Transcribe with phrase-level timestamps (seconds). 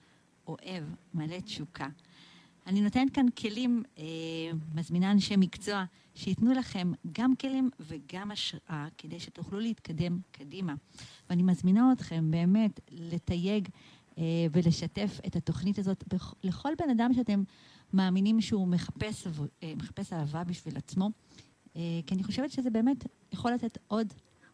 [0.47, 1.87] אוהב, מלא תשוקה.
[2.67, 4.03] אני נותנת כאן כלים, אה,
[4.75, 5.83] מזמינה אנשי מקצוע
[6.15, 10.73] שייתנו לכם גם כלים וגם השראה כדי שתוכלו להתקדם קדימה.
[11.29, 13.67] ואני מזמינה אתכם באמת לתייג
[14.17, 17.43] אה, ולשתף את התוכנית הזאת בכ, לכל בן אדם שאתם
[17.93, 19.27] מאמינים שהוא מחפש,
[19.63, 21.09] אה, מחפש אהבה בשביל עצמו,
[21.75, 24.13] אה, כי אני חושבת שזה באמת יכול לתת עוד,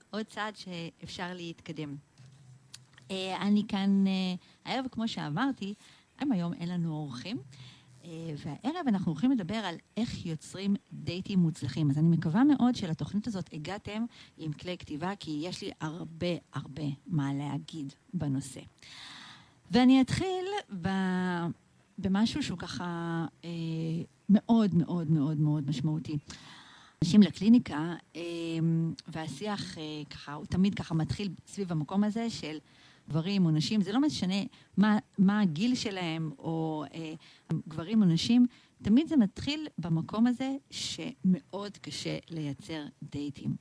[0.09, 1.95] עוד צעד שאפשר להתקדם.
[3.11, 5.73] אה, אני כאן אה, הערב, כמו שאמרתי,
[6.19, 7.37] היום אין לנו אורחים.
[8.05, 11.89] אה, והערב אנחנו הולכים לדבר על איך יוצרים דייטים מוצלחים.
[11.89, 14.05] אז אני מקווה מאוד שלתוכנית הזאת הגעתם
[14.37, 18.61] עם כלי כתיבה, כי יש לי הרבה הרבה מה להגיד בנושא.
[19.71, 20.45] ואני אתחיל
[20.81, 20.87] ב...
[21.97, 22.85] במשהו שהוא ככה
[23.45, 23.49] אה,
[24.29, 26.17] מאוד מאוד מאוד מאוד משמעותי.
[27.03, 28.21] אנשים לקליניקה, אה,
[29.07, 32.57] והשיח אה, ככה, הוא תמיד ככה מתחיל סביב המקום הזה של
[33.09, 34.43] גברים או נשים, זה לא משנה
[34.77, 37.13] מה, מה הגיל שלהם, או אה,
[37.67, 38.45] גברים או נשים,
[38.81, 43.55] תמיד זה מתחיל במקום הזה שמאוד קשה לייצר דייטים.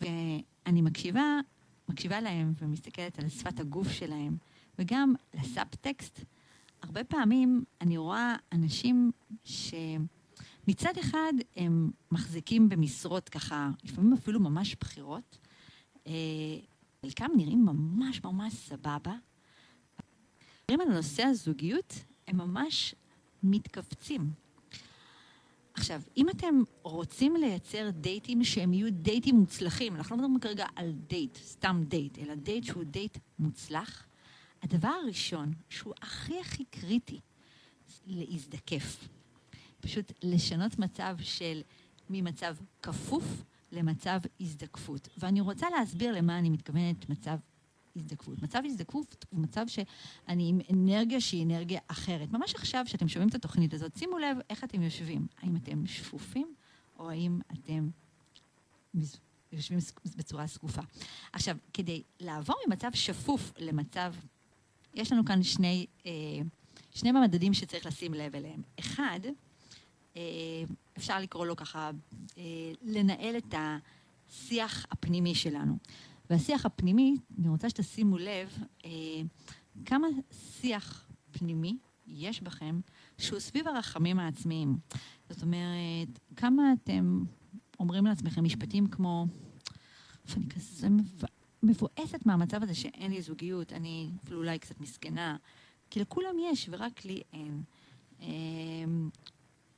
[0.00, 1.40] ואני מקשיבה,
[1.88, 4.36] מקשיבה להם ומסתכלת על שפת הגוף שלהם,
[4.78, 6.24] וגם לסאבטקסט.
[6.82, 9.10] הרבה פעמים אני רואה אנשים
[9.44, 15.38] שמצד אחד הם מחזיקים במשרות ככה, לפעמים אפילו ממש בכירות,
[16.06, 16.12] אה,
[17.06, 19.14] חלקם נראים ממש ממש סבבה.
[20.70, 21.94] מדברים על נושא הזוגיות,
[22.28, 22.94] הם ממש
[23.42, 24.30] מתכווצים.
[25.74, 30.92] עכשיו, אם אתם רוצים לייצר דייטים שהם יהיו דייטים מוצלחים, אנחנו לא מדברים כרגע על
[30.92, 34.06] דייט, סתם דייט, אלא דייט שהוא דייט מוצלח,
[34.62, 37.20] הדבר הראשון, שהוא הכי הכי קריטי,
[38.06, 39.08] להזדקף.
[39.80, 41.62] פשוט לשנות מצב של
[42.10, 43.24] ממצב כפוף
[43.72, 45.08] למצב הזדקפות.
[45.18, 47.36] ואני רוצה להסביר למה אני מתכוונת מצב
[47.96, 48.42] הזדקפות.
[48.42, 52.32] מצב הזדקפות הוא מצב שאני עם אנרגיה שהיא אנרגיה אחרת.
[52.32, 55.26] ממש עכשיו, כשאתם שומעים את התוכנית הזאת, שימו לב איך אתם יושבים.
[55.38, 56.54] האם אתם שפופים,
[56.98, 57.88] או האם אתם
[59.52, 59.78] יושבים
[60.16, 60.82] בצורה זקופה.
[61.32, 64.14] עכשיו, כדי לעבור ממצב שפוף למצב...
[64.94, 66.12] יש לנו כאן שני, אה,
[66.90, 68.62] שני מדדים שצריך לשים לב אליהם.
[68.80, 69.20] אחד,
[70.98, 71.90] אפשר לקרוא לו ככה,
[72.38, 72.42] אה,
[72.82, 75.78] לנהל את השיח הפנימי שלנו.
[76.30, 78.90] והשיח הפנימי, אני רוצה שתשימו לב אה,
[79.84, 82.80] כמה שיח פנימי יש בכם
[83.18, 84.76] שהוא סביב הרחמים העצמיים.
[85.30, 87.24] זאת אומרת, כמה אתם
[87.80, 89.26] אומרים לעצמכם משפטים כמו,
[90.36, 90.88] אני כזה
[91.62, 95.36] מבואסת מהמצב הזה שאין לי זוגיות, אני אפילו אולי קצת מסכנה,
[95.90, 97.62] כי לכולם יש ורק לי אין.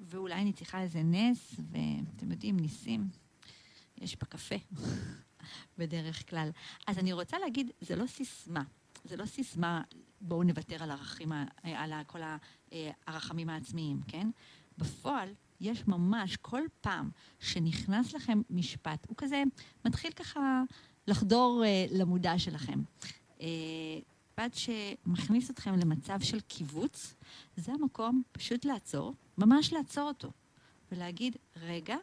[0.05, 3.09] ואולי אני צריכה איזה נס, ואתם יודעים, ניסים,
[3.99, 4.55] יש בקפה,
[5.79, 6.51] בדרך כלל.
[6.87, 8.63] אז אני רוצה להגיד, זה לא סיסמה.
[9.05, 9.83] זה לא סיסמה,
[10.21, 11.33] בואו נוותר על, ערכים,
[11.63, 12.21] על כל
[13.07, 14.31] הרחמים העצמיים, כן?
[14.79, 15.29] בפועל,
[15.61, 17.11] יש ממש, כל פעם
[17.41, 19.43] שנכנס לכם משפט, הוא כזה
[19.85, 20.63] מתחיל ככה
[21.07, 22.83] לחדור uh, למודע שלכם.
[23.39, 23.43] Uh,
[24.41, 27.15] משפט שמכניס אתכם למצב של קיבוץ,
[27.57, 30.31] זה המקום פשוט לעצור, ממש לעצור אותו,
[30.93, 31.97] ולהגיד, רגע,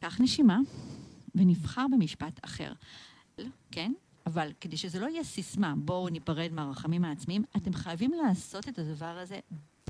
[0.00, 0.58] קח נשימה,
[1.34, 2.72] ונבחר במשפט אחר.
[3.70, 3.92] כן?
[4.26, 9.18] אבל כדי שזה לא יהיה סיסמה, בואו ניפרד מהרחמים העצמיים, אתם חייבים לעשות את הדבר
[9.18, 9.40] הזה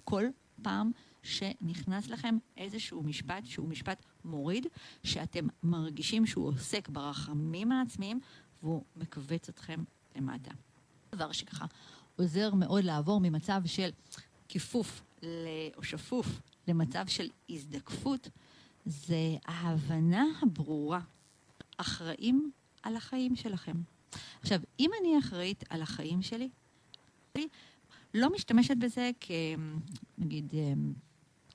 [0.05, 0.25] כל
[0.62, 0.91] פעם
[1.23, 4.67] שנכנס לכם איזשהו משפט שהוא משפט מוריד,
[5.03, 8.21] שאתם מרגישים שהוא עוסק ברחמים העצמיים
[8.62, 9.85] והוא מכווץ אתכם
[10.17, 10.50] למטה.
[11.13, 11.67] דבר שככה
[12.17, 13.91] עוזר מאוד לעבור ממצב של
[14.49, 15.03] כיפוף
[15.77, 16.27] או שפוף
[16.69, 18.29] למצב של הזדקפות,
[18.87, 21.01] זה ההבנה הברורה,
[21.77, 22.51] אחראים
[22.83, 23.77] על החיים שלכם.
[24.41, 26.49] עכשיו, אם אני אחראית על החיים שלי,
[27.37, 27.47] אני
[28.15, 30.55] לא משתמשת בזה כנגיד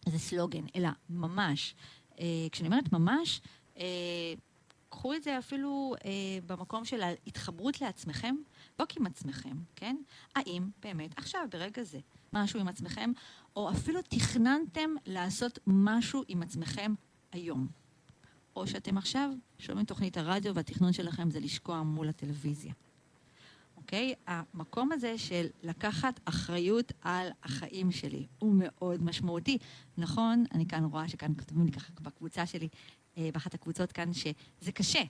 [0.06, 1.76] איזה סלוגן, אלא ממש.
[2.20, 3.42] אה, כשאני אומרת ממש,
[3.78, 4.34] אה,
[4.90, 6.12] קחו את זה אפילו אה,
[6.46, 8.36] במקום של ההתחברות לעצמכם
[8.74, 9.96] לבדוק עם עצמכם, כן?
[10.36, 12.00] האם באמת עכשיו, ברגע זה,
[12.34, 13.12] משהו עם עצמכם,
[13.56, 16.94] או אפילו תכננתם לעשות משהו עם עצמכם
[17.32, 17.68] היום.
[18.56, 19.30] או שאתם עכשיו
[19.60, 22.74] שומעים תוכנית הרדיו והתכנון שלכם זה לשקוע מול הטלוויזיה.
[23.78, 24.14] אוקיי?
[24.28, 29.58] המקום הזה של לקחת אחריות על החיים שלי הוא מאוד משמעותי.
[29.98, 32.68] נכון, אני כאן רואה שכאן כתובים לי ככה בקבוצה שלי,
[33.18, 35.02] אה, באחת הקבוצות כאן, שזה קשה,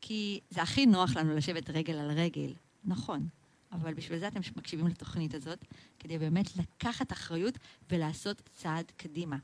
[0.00, 2.54] כי זה הכי נוח לנו לשבת רגל על רגל.
[2.84, 3.28] נכון,
[3.72, 5.64] אבל בשביל זה אתם מקשיבים לתוכנית הזאת,
[5.98, 7.58] כדי באמת לקחת אחריות
[7.90, 9.36] ולעשות צעד קדימה.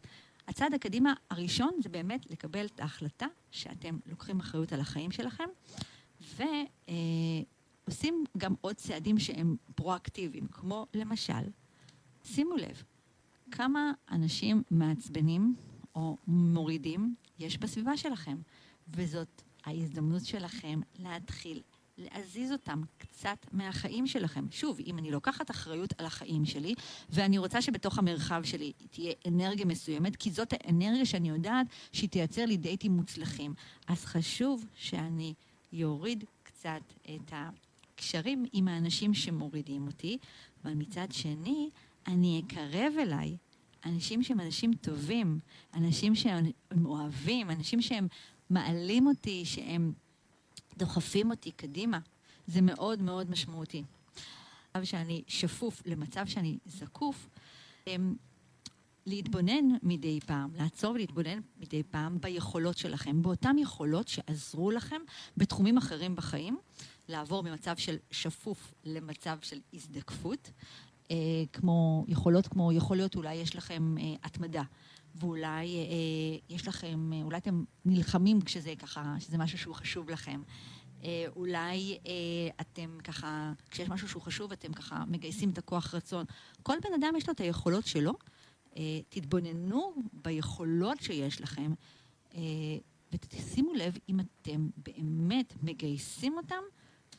[0.49, 5.49] הצעד הקדימה הראשון זה באמת לקבל את ההחלטה שאתם לוקחים אחריות על החיים שלכם,
[7.87, 11.51] ועושים גם עוד צעדים שהם פרואקטיביים, כמו למשל,
[12.25, 12.83] שימו לב,
[13.51, 15.55] כמה אנשים מעצבנים
[15.95, 18.39] או מורידים יש בסביבה שלכם,
[18.89, 21.63] וזאת ההזדמנות שלכם להתחיל
[22.01, 24.47] להזיז אותם קצת מהחיים שלכם.
[24.51, 26.75] שוב, אם אני לוקחת אחריות על החיים שלי,
[27.11, 32.47] ואני רוצה שבתוך המרחב שלי תהיה אנרגיה מסוימת, כי זאת האנרגיה שאני יודעת שהיא תייצר
[32.47, 33.55] לי דייטים מוצלחים,
[33.89, 35.35] אז חשוב שאני
[35.73, 36.83] יוריד קצת
[37.15, 40.19] את הקשרים עם האנשים שמורידים אותי,
[40.65, 41.71] אבל מצד שני,
[42.07, 43.37] אני אקרב אליי
[43.85, 45.39] אנשים שהם אנשים טובים,
[45.75, 46.53] אנשים שהם
[46.85, 48.09] אוהבים, אנשים שהם
[48.51, 49.93] מעלים אותי, שהם
[50.81, 51.99] דוחפים אותי קדימה.
[52.47, 53.85] זה מאוד מאוד משמעותי.
[54.75, 57.29] מצב שאני שפוף למצב שאני זקוף,
[59.07, 65.01] להתבונן מדי פעם, לעצור ולהתבונן מדי פעם ביכולות שלכם, באותן יכולות שעזרו לכם
[65.37, 66.59] בתחומים אחרים בחיים,
[67.09, 70.51] לעבור ממצב של שפוף למצב של הזדקפות,
[71.11, 71.17] אה,
[71.53, 74.63] כמו יכולות כמו, יכול להיות אולי יש לכם אה, התמדה,
[75.15, 80.43] ואולי אה, יש לכם, אולי אתם נלחמים כשזה ככה, שזה משהו שהוא חשוב לכם.
[81.05, 82.13] אה, אולי אה,
[82.61, 86.25] אתם ככה, כשיש משהו שהוא חשוב, אתם ככה מגייסים את הכוח רצון.
[86.63, 88.13] כל בן אדם יש לו את היכולות שלו.
[88.77, 91.73] אה, תתבוננו ביכולות שיש לכם,
[92.35, 92.41] אה,
[93.13, 96.63] ותשימו לב אם אתם באמת מגייסים אותם,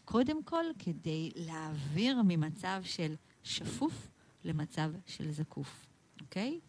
[0.06, 4.12] קודם כל כדי להעביר ממצב של שפוף
[4.44, 5.86] למצב של זקוף,
[6.22, 6.60] אוקיי?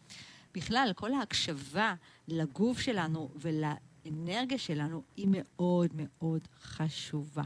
[0.53, 1.93] בכלל, כל ההקשבה
[2.27, 7.43] לגוף שלנו ולאנרגיה שלנו היא מאוד מאוד חשובה.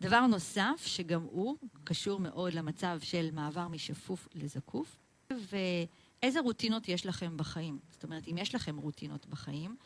[0.00, 4.96] דבר נוסף, שגם הוא קשור מאוד למצב של מעבר משפוף לזקוף,
[5.30, 7.78] ואיזה רוטינות יש לכם בחיים.
[7.90, 9.76] זאת אומרת, אם יש לכם רוטינות בחיים,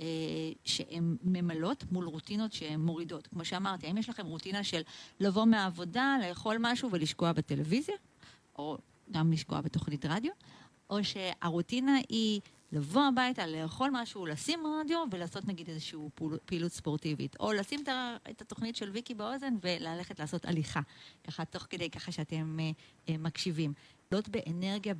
[0.00, 0.06] אה,
[0.64, 3.26] שהן ממלאות מול רוטינות שהן מורידות.
[3.26, 4.82] כמו שאמרתי, האם יש לכם רוטינה של
[5.20, 7.94] לבוא מהעבודה, לאכול משהו ולשקוע בטלוויזיה?
[8.58, 8.78] או
[9.10, 10.32] גם לשקוע בתוכנית רדיו?
[10.90, 12.40] או שהרוטינה היא
[12.72, 15.98] לבוא הביתה, לאכול משהו, לשים רדיו ולעשות נגיד איזושהי
[16.44, 17.36] פעילות ספורטיבית.
[17.40, 17.80] או לשים
[18.30, 20.80] את התוכנית של ויקי באוזן וללכת לעשות הליכה.
[21.24, 22.70] ככה, תוך כדי ככה שאתם אה,
[23.08, 23.72] אה, מקשיבים.
[24.10, 24.94] זאת באנרגיה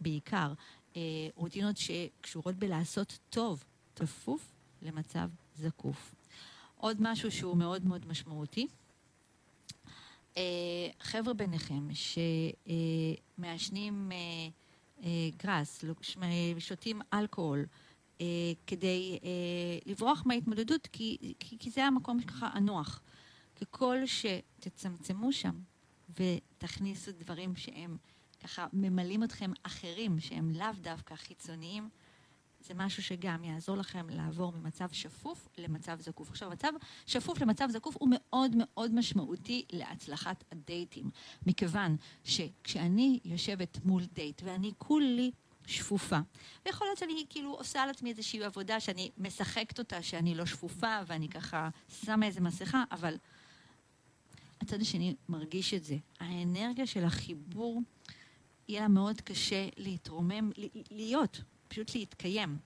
[0.00, 0.52] בעיקר.
[0.96, 1.00] אה,
[1.34, 3.64] רוטינות שקשורות בלעשות טוב,
[3.94, 4.52] תפוף
[4.82, 6.14] למצב זקוף.
[6.76, 8.66] עוד משהו שהוא מאוד מאוד משמעותי.
[10.36, 10.42] אה,
[11.00, 11.88] חבר'ה ביניכם
[13.38, 14.48] שמעשנים אה, אה,
[15.36, 15.84] גראס,
[16.58, 17.66] שותים אלכוהול,
[18.66, 19.18] כדי
[19.86, 23.02] לברוח מההתמודדות, כי, כי, כי זה המקום ככה הנוח.
[23.60, 25.60] ככל שתצמצמו שם
[26.10, 27.96] ותכניסו דברים שהם
[28.42, 31.88] ככה ממלאים אתכם אחרים, שהם לאו דווקא חיצוניים,
[32.66, 36.30] זה משהו שגם יעזור לכם לעבור ממצב שפוף למצב זקוף.
[36.30, 36.72] עכשיו, מצב
[37.06, 41.10] שפוף למצב זקוף הוא מאוד מאוד משמעותי להצלחת הדייטים,
[41.46, 45.30] מכיוון שכשאני יושבת מול דייט ואני כולי
[45.66, 46.18] שפופה.
[46.66, 50.98] ויכול להיות שאני כאילו עושה על עצמי איזושהי עבודה שאני משחקת אותה, שאני לא שפופה,
[51.06, 53.14] ואני ככה שמה איזה מסכה, אבל
[54.60, 55.96] הצד השני מרגיש את זה.
[56.20, 57.82] האנרגיה של החיבור,
[58.68, 60.50] יהיה לה מאוד קשה להתרומם,
[60.90, 61.42] להיות.
[61.68, 62.58] פשוט להתקיים.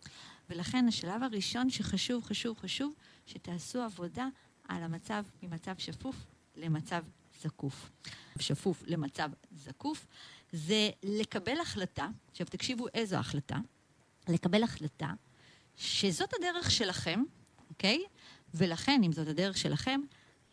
[0.50, 2.94] ולכן השלב הראשון שחשוב, חשוב, חשוב,
[3.26, 4.28] שתעשו עבודה
[4.68, 6.16] על המצב ממצב שפוף
[6.56, 7.02] למצב
[7.42, 7.90] זקוף.
[8.38, 10.06] שפוף למצב זקוף,
[10.52, 13.56] זה לקבל החלטה, עכשיו תקשיבו איזו החלטה,
[14.28, 15.12] לקבל החלטה
[15.76, 17.22] שזאת הדרך שלכם,
[17.70, 18.04] אוקיי?
[18.54, 20.00] ולכן, אם זאת הדרך שלכם,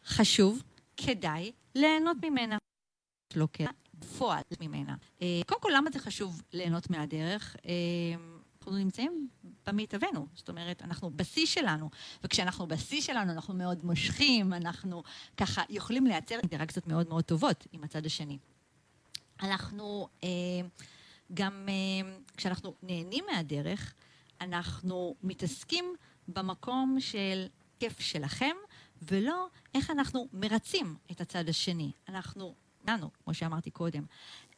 [0.05, 0.63] חשוב,
[0.97, 2.57] כדאי ליהנות ממנה.
[3.35, 4.95] לא כפועל ממנה.
[5.21, 7.55] אה, קודם כל, למה זה חשוב ליהנות מהדרך?
[8.67, 9.27] אה, אנחנו נמצאים
[9.65, 11.89] במיטבנו, זאת אומרת, אנחנו בשיא שלנו,
[12.23, 15.03] וכשאנחנו בשיא שלנו אנחנו מאוד מושכים, אנחנו
[15.37, 18.37] ככה יכולים לייצר אינטראקציות מאוד מאוד טובות עם הצד השני.
[19.41, 20.29] אנחנו אה,
[21.33, 23.93] גם, אה, כשאנחנו נהנים מהדרך,
[24.41, 25.95] אנחנו מתעסקים
[26.27, 27.47] במקום של
[27.79, 28.55] כיף שלכם,
[29.01, 31.91] ולא איך אנחנו מרצים את הצד השני.
[32.09, 32.55] אנחנו
[32.87, 34.03] לנו, כמו שאמרתי קודם.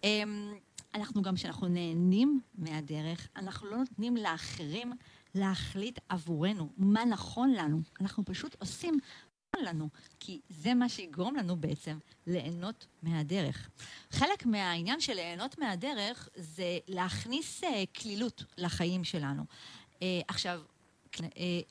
[0.03, 0.53] אמ,
[0.95, 4.93] אנחנו גם, כשאנחנו נהנים מהדרך, אנחנו לא נותנים לאחרים
[5.35, 7.81] להחליט עבורנו מה נכון לנו.
[8.01, 8.99] אנחנו פשוט עושים
[9.61, 13.69] לנו, כי זה מה שיגרום לנו בעצם ליהנות מהדרך.
[14.11, 17.61] חלק מהעניין של ליהנות מהדרך זה להכניס
[18.01, 19.43] כלילות לחיים שלנו.
[20.27, 20.61] עכשיו,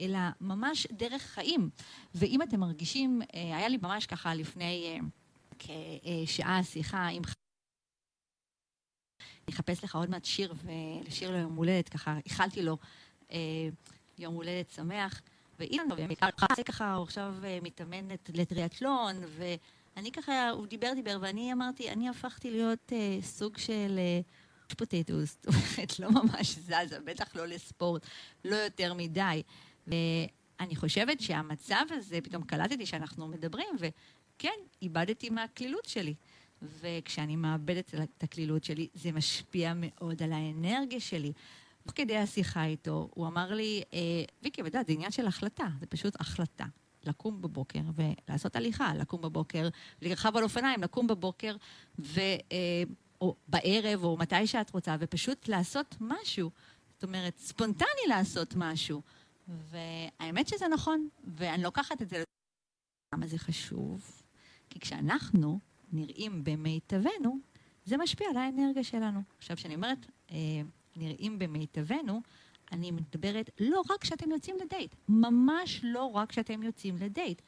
[0.00, 1.70] אלא ממש דרך חיים.
[2.14, 5.00] ואם אתם מרגישים, היה לי ממש ככה לפני
[5.58, 7.22] כשעה שיחה עם...
[9.48, 12.76] אני אחפש לך עוד מעט שיר, ולשיר לו יום הולדת, ככה איחלתי לו
[14.18, 15.20] יום הולדת שמח.
[15.58, 15.84] ואילן,
[16.64, 22.92] ככה, הוא עכשיו מתאמן לטריאטלון, ואני ככה, הוא דיבר, דיבר, ואני אמרתי, אני הפכתי להיות
[23.22, 24.00] סוג של
[24.76, 28.06] פוטטוס, זאת אומרת, לא ממש זזה, בטח לא לספורט,
[28.44, 29.42] לא יותר מדי.
[29.86, 36.14] ואני חושבת שהמצב הזה, פתאום קלטתי שאנחנו מדברים, וכן, איבדתי מהקלילות שלי.
[36.62, 41.32] וכשאני מאבדת את הקלילות שלי, זה משפיע מאוד על האנרגיה שלי.
[41.82, 43.82] תוך כדי השיחה איתו, הוא אמר לי,
[44.42, 46.64] ויקי, ודעת, זה עניין של החלטה, זה פשוט החלטה.
[47.04, 49.68] לקום בבוקר ולעשות הליכה, לקום בבוקר,
[50.02, 51.56] לרכב על אופניים, לקום בבוקר,
[51.98, 52.20] ו...
[53.20, 56.50] או בערב, או מתי שאת רוצה, ופשוט לעשות משהו.
[56.94, 59.02] זאת אומרת, ספונטני לעשות משהו.
[59.48, 62.22] והאמת שזה נכון, ואני לוקחת את זה...
[63.14, 64.22] למה זה חשוב?
[64.70, 65.58] כי כשאנחנו
[65.92, 67.38] נראים במיטבנו,
[67.84, 69.20] זה משפיע על האנרגיה שלנו.
[69.38, 70.06] עכשיו, כשאני אומרת
[70.96, 72.20] נראים במיטבנו,
[72.72, 77.42] אני מדברת לא רק כשאתם יוצאים לדייט, ממש לא רק כשאתם יוצאים לדייט.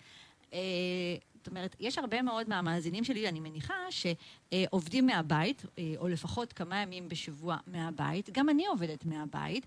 [1.35, 5.63] זאת אומרת, יש הרבה מאוד מהמאזינים שלי, אני מניחה, שעובדים מהבית,
[5.97, 8.31] או לפחות כמה ימים בשבוע מהבית.
[8.31, 9.67] גם אני עובדת מהבית.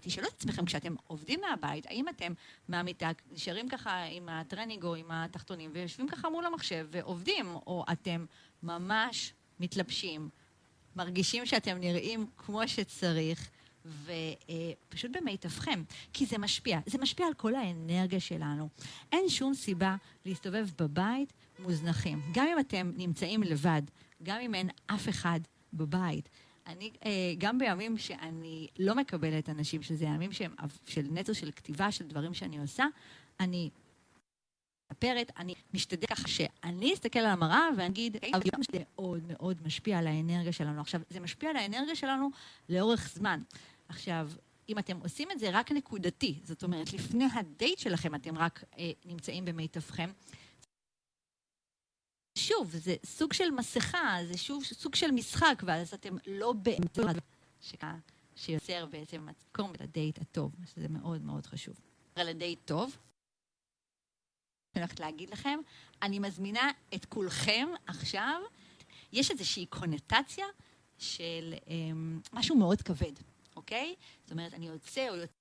[0.00, 2.32] תשאלו את עצמכם, כשאתם עובדים מהבית, האם אתם
[2.68, 8.24] מהמיטה, נשארים ככה עם הטרנינג או עם התחתונים, ויושבים ככה מול המחשב ועובדים, או אתם
[8.62, 10.28] ממש מתלבשים,
[10.96, 13.50] מרגישים שאתם נראים כמו שצריך,
[13.84, 15.82] ופשוט במיטבכם,
[16.12, 16.80] כי זה משפיע.
[16.86, 18.68] זה משפיע על כל האנרגיה שלנו.
[19.12, 19.96] אין שום סיבה
[20.26, 22.22] להסתובב בבית מוזנחים.
[22.34, 23.82] גם אם אתם נמצאים לבד,
[24.22, 25.40] גם אם אין אף אחד
[25.72, 26.28] בבית.
[26.70, 26.90] אני,
[27.38, 30.54] גם בימים שאני לא מקבלת אנשים, שזה ימים שהם
[30.86, 32.84] של נטו של כתיבה, של דברים שאני עושה,
[33.40, 33.70] אני
[34.92, 38.16] מספרת, אני משתדלת ככה שאני אסתכל על המראה ואני אגיד,
[38.72, 40.80] זה מאוד מאוד משפיע על האנרגיה שלנו.
[40.80, 42.30] עכשיו, זה משפיע על האנרגיה שלנו
[42.68, 43.40] לאורך זמן.
[43.88, 44.30] עכשיו,
[44.68, 48.90] אם אתם עושים את זה רק נקודתי, זאת אומרת, לפני הדייט שלכם אתם רק אה,
[49.04, 50.10] נמצאים במיטבכם,
[52.50, 56.98] שוב, זה סוג של מסכה, זה שוב סוג של משחק, ואז אתם לא באמת
[58.36, 61.80] שיוצר בעצם מתקום לדייט הטוב, שזה מאוד מאוד חשוב.
[62.16, 62.96] לדייט טוב.
[64.74, 65.58] אני הולכת להגיד לכם,
[66.02, 68.42] אני מזמינה את כולכם עכשיו,
[69.12, 70.46] יש איזושהי קונוטציה
[70.98, 71.74] של אה,
[72.32, 73.12] משהו מאוד כבד,
[73.56, 73.94] אוקיי?
[74.22, 75.32] זאת אומרת, אני יוצא או יוצא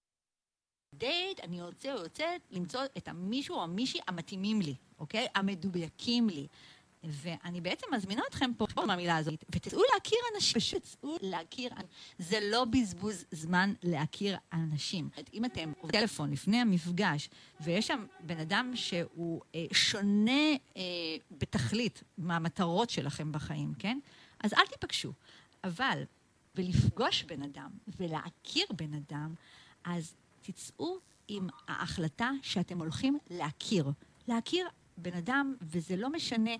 [0.95, 5.27] דייט, אני יוצא או יוצאת למצוא את המישהו או המישהי המתאימים לי, אוקיי?
[5.35, 6.47] המדויקים לי.
[7.03, 11.71] ואני בעצם מזמינה אתכם פה, פה מהמילה הזאת, ותצאו להכיר אנשים, פשוט תצאו להכיר,
[12.19, 15.09] זה לא בזבוז זמן להכיר אנשים.
[15.33, 17.29] אם אתם עובדים טלפון לפני המפגש,
[17.61, 20.81] ויש שם בן אדם שהוא אה, שונה אה,
[21.31, 23.99] בתכלית מהמטרות שלכם בחיים, כן?
[24.43, 25.13] אז אל תיפגשו.
[25.63, 26.03] אבל
[26.55, 29.33] בלפגוש בן אדם ולהכיר בן אדם,
[29.83, 33.91] אז תצאו עם ההחלטה שאתם הולכים להכיר.
[34.27, 34.67] להכיר
[35.01, 36.51] בן אדם, וזה לא משנה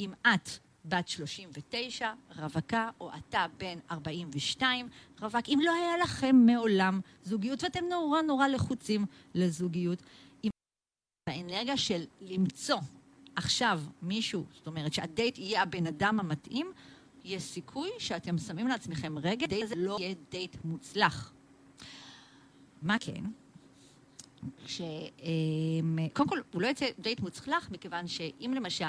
[0.00, 0.48] אם את
[0.84, 4.88] בת 39, רווקה, או אתה בן 42,
[5.20, 10.02] רווק, אם לא היה לכם מעולם זוגיות, ואתם נורא נורא לחוצים לזוגיות,
[10.42, 10.50] עם
[11.28, 12.78] האנרגיה של למצוא
[13.36, 16.72] עכשיו מישהו, זאת אומרת שהדייט יהיה הבן אדם המתאים,
[17.24, 21.32] יש סיכוי שאתם שמים לעצמכם רגע, דייט הזה לא יהיה דייט מוצלח.
[22.82, 23.24] מה כן?
[24.66, 24.80] ש...
[26.12, 28.84] קודם כל, הוא לא יצא דייט מוצלח, מכיוון שאם למשל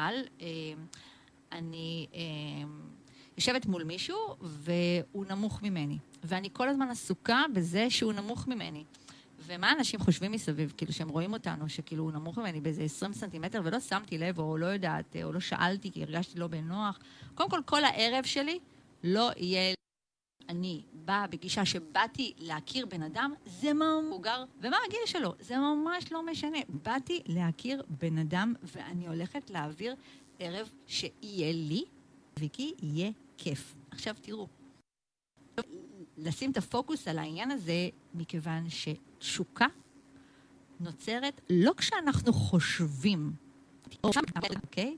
[1.51, 2.08] אני
[3.38, 8.84] יושבת מול מישהו והוא נמוך ממני, ואני כל הזמן עסוקה בזה שהוא נמוך ממני.
[9.46, 13.62] ומה אנשים חושבים מסביב, כאילו שהם רואים אותנו, שכאילו הוא נמוך ממני באיזה 20 סנטימטר
[13.63, 17.00] ולא שמתי לב, או לא יודעת, או לא שאלתי כי הרגשתי לא בנוח.
[17.36, 18.60] קודם כל, כל הערב שלי
[19.03, 19.78] לא יהיה...
[20.50, 26.12] אני באה בגישה שבאתי להכיר בן אדם, זה מה מבוגר ומה הגיל שלו, זה ממש
[26.12, 26.58] לא משנה.
[26.70, 29.96] באתי להכיר בן אדם ואני הולכת להעביר
[30.39, 31.84] ערב שיהיה לי,
[32.39, 33.75] וכי יהיה כיף.
[33.91, 34.48] עכשיו תראו,
[36.18, 39.68] לשים את הפוקוס על העניין הזה, מכיוון שתשוקה
[40.79, 43.34] נוצרת לא כשאנחנו חושבים
[44.03, 44.98] אוקיי?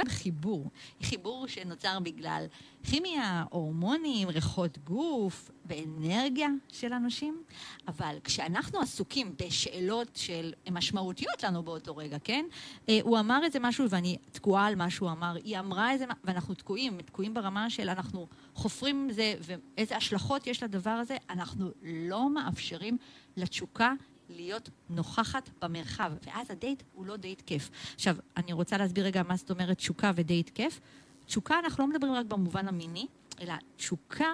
[0.00, 0.70] כאן חיבור.
[1.02, 2.46] חיבור שנוצר בגלל
[2.82, 7.42] כימיה, הורמונים, ריחות גוף ואנרגיה של אנשים.
[7.88, 12.44] אבל כשאנחנו עסוקים בשאלות של משמעותיות לנו באותו רגע, כן?
[12.88, 16.54] אה, הוא אמר איזה משהו ואני תקועה על מה שהוא אמר, היא אמרה איזה, ואנחנו
[16.54, 22.96] תקועים, תקועים ברמה של אנחנו חופרים זה ואיזה השלכות יש לדבר הזה, אנחנו לא מאפשרים
[23.36, 23.92] לתשוקה
[24.30, 27.70] להיות נוכחת במרחב, ואז הדייט הוא לא דייט כיף.
[27.94, 30.80] עכשיו, אני רוצה להסביר רגע מה זאת אומרת תשוקה ודייט כיף.
[31.26, 33.06] תשוקה, אנחנו לא מדברים רק במובן המיני,
[33.40, 34.32] אלא תשוקה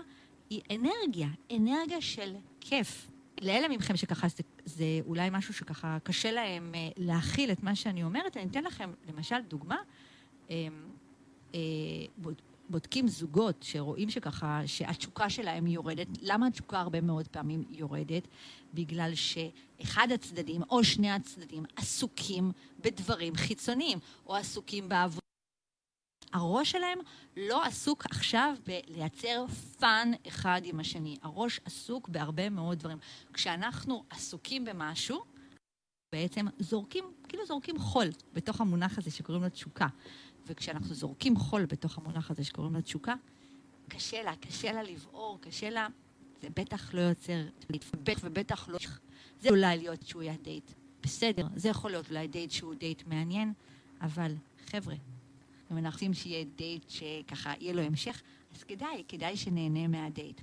[0.50, 3.10] היא אנרגיה, אנרגיה של כיף.
[3.40, 8.02] לאלה מכם שככה זה, זה אולי משהו שככה קשה להם אה, להכיל את מה שאני
[8.02, 9.76] אומרת, אני אתן לכם למשל דוגמה.
[10.50, 10.66] אה,
[11.54, 11.60] אה,
[12.68, 16.06] בודקים זוגות שרואים שככה, שהתשוקה שלהם יורדת.
[16.22, 18.28] למה התשוקה הרבה מאוד פעמים יורדת?
[18.74, 25.20] בגלל שאחד הצדדים או שני הצדדים עסוקים בדברים חיצוניים, או עסוקים בעבודה.
[26.32, 26.98] הראש שלהם
[27.36, 29.44] לא עסוק עכשיו בלייצר
[29.78, 31.16] פאן אחד עם השני.
[31.22, 32.98] הראש עסוק בהרבה מאוד דברים.
[33.32, 35.24] כשאנחנו עסוקים במשהו,
[36.16, 39.86] בעצם זורקים, כאילו זורקים חול בתוך המונח הזה שקוראים לו תשוקה.
[40.46, 43.14] וכשאנחנו זורקים חול בתוך המונח הזה שקוראים לו תשוקה,
[43.88, 45.86] קשה לה, קשה לה לבעור, קשה לה...
[46.42, 48.78] זה בטח לא יוצר להתפבק ובטח לא...
[49.40, 50.70] זה אולי להיות שהוא יהיה דייט.
[51.02, 53.52] בסדר, זה יכול להיות אולי דייט שהוא דייט מעניין,
[54.00, 54.34] אבל
[54.66, 54.94] חבר'ה,
[55.70, 58.22] אם אנחנו רוצים שיהיה דייט שככה יהיה לו המשך,
[58.54, 60.40] אז כדאי, כדאי שנהנה מהדייט.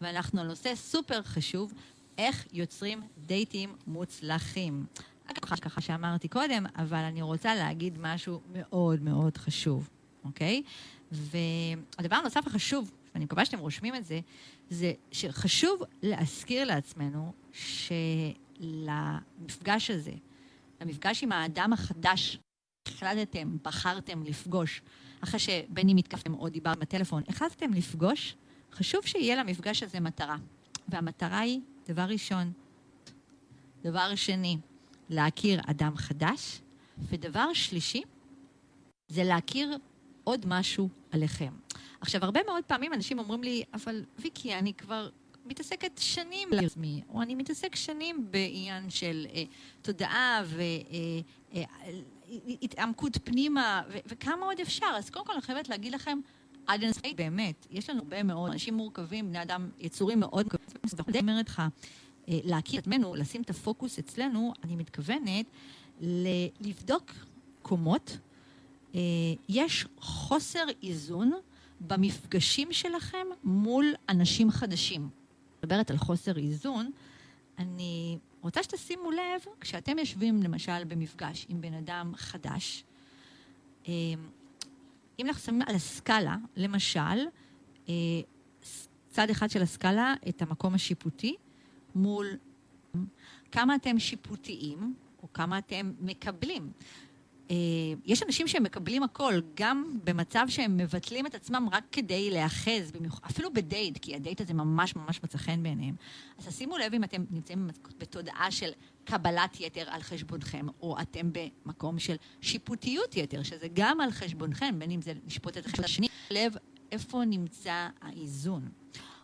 [0.00, 1.74] ואנחנו על נושא סופר חשוב,
[2.22, 4.86] איך יוצרים דייטים מוצלחים.
[5.34, 9.88] ככה, ככה שאמרתי קודם, אבל אני רוצה להגיד משהו מאוד מאוד חשוב,
[10.24, 10.62] אוקיי?
[11.12, 14.20] והדבר הנוסף החשוב, ואני מקווה שאתם רושמים את זה,
[14.70, 17.32] זה שחשוב להזכיר לעצמנו
[18.60, 20.14] שלמפגש הזה,
[20.80, 22.38] למפגש עם האדם החדש
[22.88, 24.82] החלטתם, בחרתם לפגוש,
[25.20, 28.36] אחרי שבין אם התקפתם או דיברתם בטלפון, החלטתם לפגוש,
[28.72, 30.36] חשוב שיהיה למפגש הזה מטרה.
[30.88, 32.52] והמטרה היא, דבר ראשון,
[33.82, 34.58] דבר שני,
[35.08, 36.60] להכיר אדם חדש,
[36.98, 38.02] ודבר שלישי,
[39.08, 39.78] זה להכיר
[40.24, 41.52] עוד משהו עליכם.
[42.00, 45.08] עכשיו, הרבה מאוד פעמים אנשים אומרים לי, אבל ויקי, אני כבר
[45.44, 49.44] מתעסקת שנים לעצמי, או אני מתעסק שנים בעניין של אה,
[49.82, 50.42] תודעה
[52.60, 54.86] והתעמקות אה, אה, פנימה, ו- וכמה עוד אפשר?
[54.96, 56.18] אז קודם כל אני חייבת להגיד לכם,
[56.66, 61.04] עד אינסטייט, באמת, יש לנו הרבה מאוד אנשים מורכבים, בני אדם, יצורים מאוד מורכבים.
[61.08, 61.62] אני אומרת לך,
[62.28, 65.46] אה, להכיר את עצמנו, לשים את הפוקוס אצלנו, אני מתכוונת
[66.60, 67.12] לבדוק
[67.62, 68.18] קומות.
[68.94, 69.00] אה,
[69.48, 71.32] יש חוסר איזון
[71.80, 75.08] במפגשים שלכם מול אנשים חדשים.
[75.62, 76.90] מדברת על חוסר איזון,
[77.58, 82.84] אני רוצה שתשימו לב, כשאתם יושבים למשל במפגש עם בן אדם חדש,
[83.88, 83.92] אה,
[85.22, 87.26] אם אנחנו שמים על הסקאלה, למשל,
[89.08, 91.36] צד אחד של הסקאלה, את המקום השיפוטי,
[91.94, 92.26] מול
[93.52, 96.72] כמה אתם שיפוטיים, או כמה אתם מקבלים.
[97.50, 97.56] אה,
[98.04, 102.92] יש אנשים שהם מקבלים הכל, גם במצב שהם מבטלים את עצמם רק כדי להיאחז,
[103.26, 105.94] אפילו בדייט, כי הדייט הזה ממש ממש מצא חן בעיניהם.
[106.38, 108.70] אז שימו לב אם אתם נמצאים בתודעה של
[109.04, 114.90] קבלת יתר על חשבונכם, או אתם במקום של שיפוטיות יתר, שזה גם על חשבונכם, בין
[114.90, 116.54] אם זה לשפוט את החשבון השני, לב
[116.92, 118.68] איפה נמצא האיזון.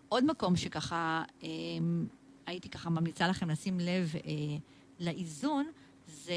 [0.08, 1.48] עוד מקום שככה אה,
[2.46, 4.32] הייתי ככה ממליצה לכם לשים לב אה,
[5.00, 5.66] לאיזון,
[6.06, 6.34] זה,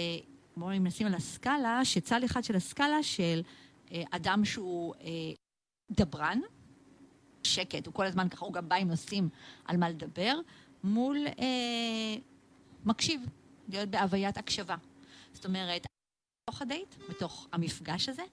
[0.62, 3.41] בואו נשים על הסקאלה, שצד אחד של הסקאלה של
[3.91, 5.10] אה, אדם שהוא אה,
[5.91, 6.39] דברן,
[7.43, 9.30] שקט, הוא כל הזמן ככה, הוא גם בא עם נושאים
[9.65, 10.39] על מה לדבר,
[10.84, 12.15] מול אה,
[12.86, 13.21] מקשיב,
[13.69, 14.76] להיות בהוויית הקשבה.
[15.34, 15.86] זאת אומרת,
[16.43, 18.24] בתוך הדייט, בתוך המפגש הזה,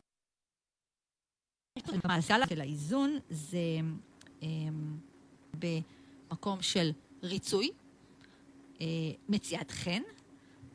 [2.05, 3.59] הסקאלה של האיזון זה
[4.43, 4.49] אה,
[5.59, 6.91] במקום של
[7.23, 7.71] ריצוי,
[8.81, 8.87] אה,
[9.29, 10.03] מציאת חן,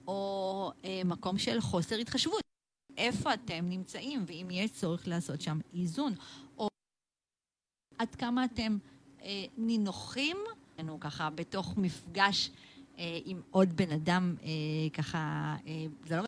[0.08, 2.42] או אה, מקום של חוסר התחשבות.
[2.98, 6.14] איפה אתם נמצאים, ואם יש צורך לעשות שם איזון,
[6.58, 6.68] או
[7.98, 8.78] עד כמה אתם
[9.22, 10.38] אה, נינוחים,
[10.80, 12.52] לנו ככה בתוך מפגש
[12.98, 14.50] אה, עם עוד בן אדם, אה,
[14.94, 16.24] ככה, אה, זה לא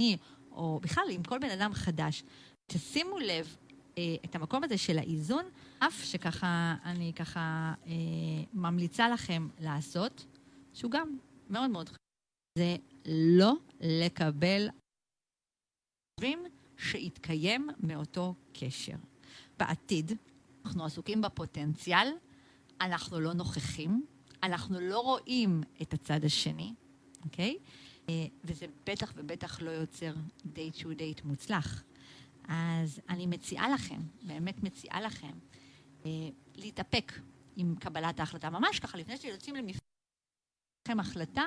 [0.00, 0.16] אני,
[0.50, 2.22] או בכלל עם כל בן אדם חדש.
[2.72, 3.56] תשימו לב
[3.98, 5.44] אה, את המקום הזה של האיזון,
[5.78, 7.92] אף שככה אני ככה אה,
[8.52, 10.26] ממליצה לכם לעשות,
[10.72, 11.18] שהוא גם
[11.50, 11.96] מאוד מאוד חשוב,
[12.58, 14.68] זה לא לקבל
[16.20, 16.42] דברים
[16.78, 18.96] שיתקיים מאותו קשר.
[19.58, 20.12] בעתיד,
[20.64, 22.08] אנחנו עסוקים בפוטנציאל,
[22.80, 24.06] אנחנו לא נוכחים,
[24.42, 26.74] אנחנו לא רואים את הצד השני,
[27.24, 27.58] אוקיי?
[28.44, 31.84] וזה בטח ובטח לא יוצר דייט שהוא דייט מוצלח.
[32.44, 35.38] אז אני מציעה לכם, באמת מציעה לכם,
[36.54, 37.12] להתאפק
[37.56, 38.50] עם קבלת ההחלטה.
[38.50, 39.80] ממש ככה, לפני שיוצאים למפגש,
[40.88, 41.44] לכם החלטה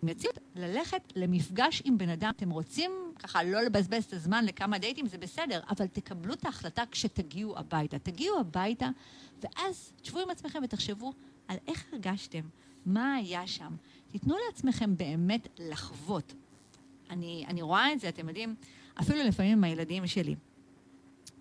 [0.00, 2.30] שמציעות ללכת למפגש עם בן אדם.
[2.36, 6.82] אתם רוצים ככה לא לבזבז את הזמן לכמה דייטים, זה בסדר, אבל תקבלו את ההחלטה
[6.90, 7.98] כשתגיעו הביתה.
[7.98, 8.88] תגיעו הביתה,
[9.42, 11.12] ואז תשבו עם עצמכם ותחשבו
[11.48, 12.40] על איך הרגשתם,
[12.86, 13.76] מה היה שם.
[14.10, 16.34] תיתנו לעצמכם באמת לחוות.
[17.10, 18.54] אני, אני רואה את זה, אתם יודעים,
[19.00, 20.34] אפילו לפעמים עם הילדים שלי.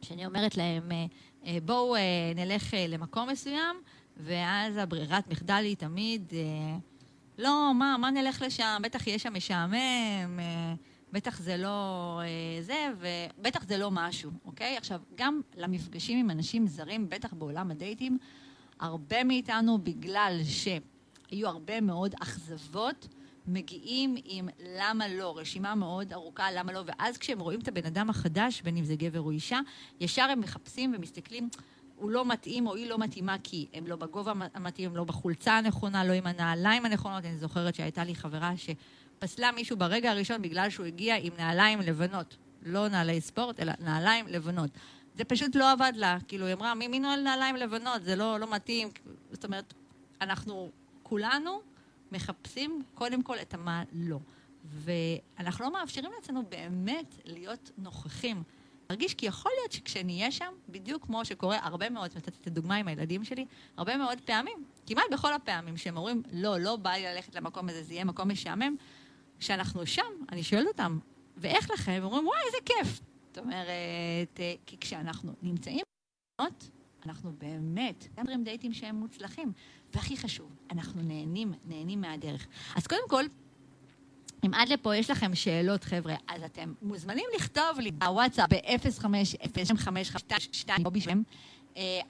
[0.01, 1.05] שאני אומרת להם, אה,
[1.45, 2.01] אה, בואו אה,
[2.35, 3.75] נלך למקום מסוים,
[4.17, 6.33] ואז הברירת מחדל היא תמיד,
[7.39, 8.81] לא, מה, מה נלך לשם?
[8.83, 10.39] בטח יהיה שם משעמם,
[11.11, 12.21] בטח זה לא
[12.61, 14.77] זה, ובטח זה לא משהו, אוקיי?
[14.77, 18.17] עכשיו, גם למפגשים עם אנשים זרים, בטח בעולם הדייטים,
[18.79, 23.07] הרבה מאיתנו, בגלל שהיו הרבה מאוד אכזבות,
[23.47, 28.09] מגיעים עם למה לא, רשימה מאוד ארוכה למה לא, ואז כשהם רואים את הבן אדם
[28.09, 29.59] החדש, בין אם זה גבר או אישה,
[29.99, 31.49] ישר הם מחפשים ומסתכלים,
[31.99, 36.03] הוא לא מתאים או היא לא מתאימה כי הם לא בגובה המתאים, לא בחולצה הנכונה,
[36.03, 37.25] לא עם הנעליים הנכונות.
[37.25, 42.37] אני זוכרת שהייתה לי חברה שפסלה מישהו ברגע הראשון בגלל שהוא הגיע עם נעליים לבנות.
[42.63, 44.69] לא נעלי ספורט, אלא נעליים לבנות.
[45.15, 46.17] זה פשוט לא עבד לה.
[46.27, 48.03] כאילו, היא אמרה, מי נועל נעליים לבנות?
[48.03, 48.89] זה לא, לא מתאים.
[49.31, 49.73] זאת אומרת,
[50.21, 50.69] אנחנו
[51.03, 51.61] כולנו
[52.11, 54.19] מחפשים קודם כל את המה לא.
[54.65, 58.43] ואנחנו לא מאפשרים לעצמנו באמת להיות נוכחים.
[58.89, 62.87] להרגיש כי יכול להיות שכשנהיה שם, בדיוק כמו שקורה הרבה מאוד, נתתי את הדוגמה עם
[62.87, 63.45] הילדים שלי,
[63.77, 67.83] הרבה מאוד פעמים, כמעט בכל הפעמים שהם אומרים, לא, לא בא לי ללכת למקום הזה,
[67.83, 68.75] זה יהיה מקום משעמם,
[69.39, 70.99] כשאנחנו שם, אני שואלת אותם,
[71.37, 71.91] ואיך לכם?
[71.91, 73.01] הם אומרים, וואי, איזה כיף.
[73.27, 75.83] זאת אומרת, כי כשאנחנו נמצאים,
[77.05, 79.51] אנחנו באמת מדברים דייטים שהם מוצלחים.
[79.93, 82.47] והכי חשוב, אנחנו נהנים, נהנים מהדרך.
[82.75, 83.23] אז קודם כל,
[84.45, 90.91] אם עד לפה יש לכם שאלות, חבר'ה, אז אתם מוזמנים לכתוב לי בוואטסאפ ב-05052 או
[90.91, 91.21] בשם.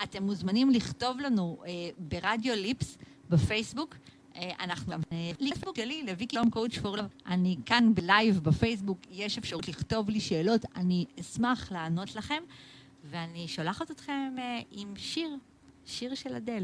[0.03, 2.97] אתם מוזמנים לכתוב לנו uh, ברדיו ליפס
[3.29, 3.95] בפייסבוק.
[4.33, 5.01] Uh, אנחנו גם
[5.39, 7.07] לפייסבוק שלי, לוויקי your coach for love.
[7.25, 12.43] אני כאן בלייב בפייסבוק, יש אפשרות לכתוב לי שאלות, אני אשמח לענות לכם,
[13.03, 14.35] ואני שולחת אתכם
[14.71, 15.35] עם שיר,
[15.85, 16.63] שיר של אדל.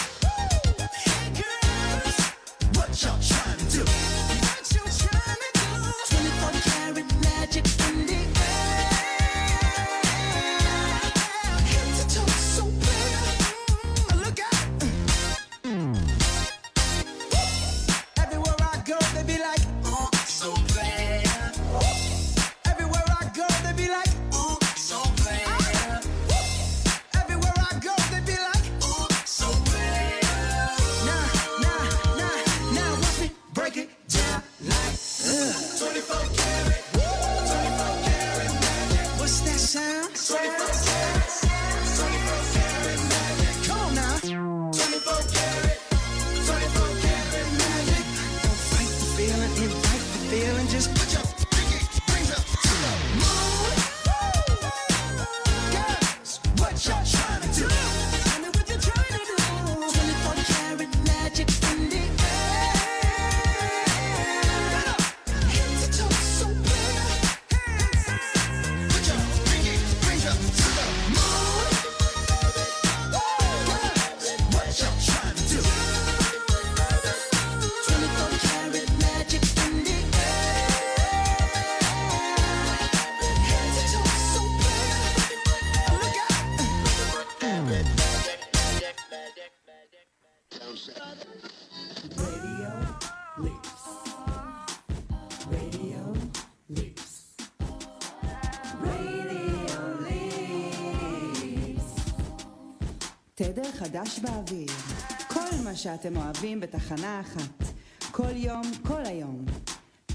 [105.81, 107.63] שאתם אוהבים בתחנה אחת.
[108.11, 109.45] כל יום, כל היום.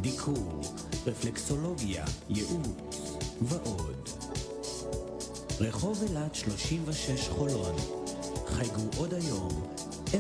[0.02, 0.62] דיקור,
[1.08, 4.10] רפלקסולוגיה, ייעוץ ועוד.
[5.60, 7.76] רחוב אילת 36 חולון,
[8.48, 9.68] חייגו עוד היום
[10.08, 10.14] 053-669-7633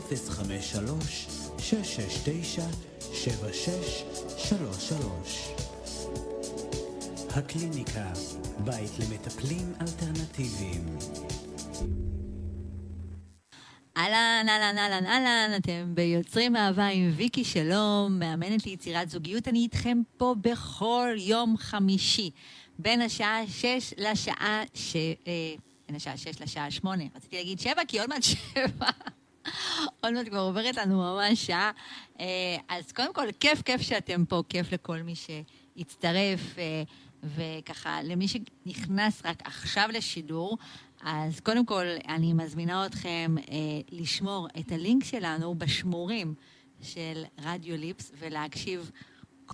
[7.35, 8.11] הקליניקה,
[8.63, 10.85] בית למטפלים אלטרנטיביים.
[13.97, 19.47] אהלן, אהלן, אהלן, אהלן, אתם ביוצרים אהבה עם ויקי שלום, מאמנת ליצירת זוגיות.
[19.47, 22.31] אני איתכם פה בכל יום חמישי,
[22.79, 24.95] בין השעה 6 לשעה ש...
[24.95, 25.55] אה,
[25.87, 27.03] בין השעה 6 לשעה 8.
[27.15, 28.89] רציתי להגיד 7, כי עוד מעט 7.
[30.01, 31.71] עוד מעט כבר עוברת לנו ממש שעה.
[32.19, 32.25] אה,
[32.69, 36.83] אז קודם כל, כיף, כיף שאתם פה, כיף לכל מי שהצטרף, אה,
[37.23, 40.57] וככה, למי שנכנס רק עכשיו לשידור,
[41.09, 43.55] אז קודם כל, אני מזמינה אתכם אה,
[43.91, 46.33] לשמור את הלינק שלנו בשמורים
[46.81, 48.91] של רדיו ליפס ולהקשיב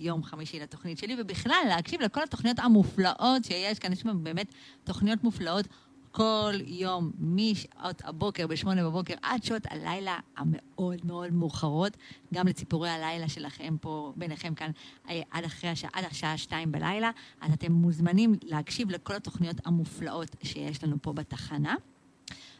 [0.00, 3.92] יום חמישי לתוכנית שלי, ובכלל, להקשיב לכל התוכניות המופלאות שיש כאן.
[3.92, 4.46] יש באמת
[4.84, 5.66] תוכניות מופלאות
[6.16, 11.96] כל יום, משעות הבוקר, בשמונה בבוקר, עד שעות הלילה המאוד מאוד מאוחרות,
[12.34, 14.70] גם לציפורי הלילה שלכם פה, ביניכם כאן,
[15.08, 17.10] אה, עד אחרי השעה, עד השעה שתיים בלילה.
[17.40, 21.74] אז אתם מוזמנים להקשיב לכל התוכניות המופלאות שיש לנו פה בתחנה.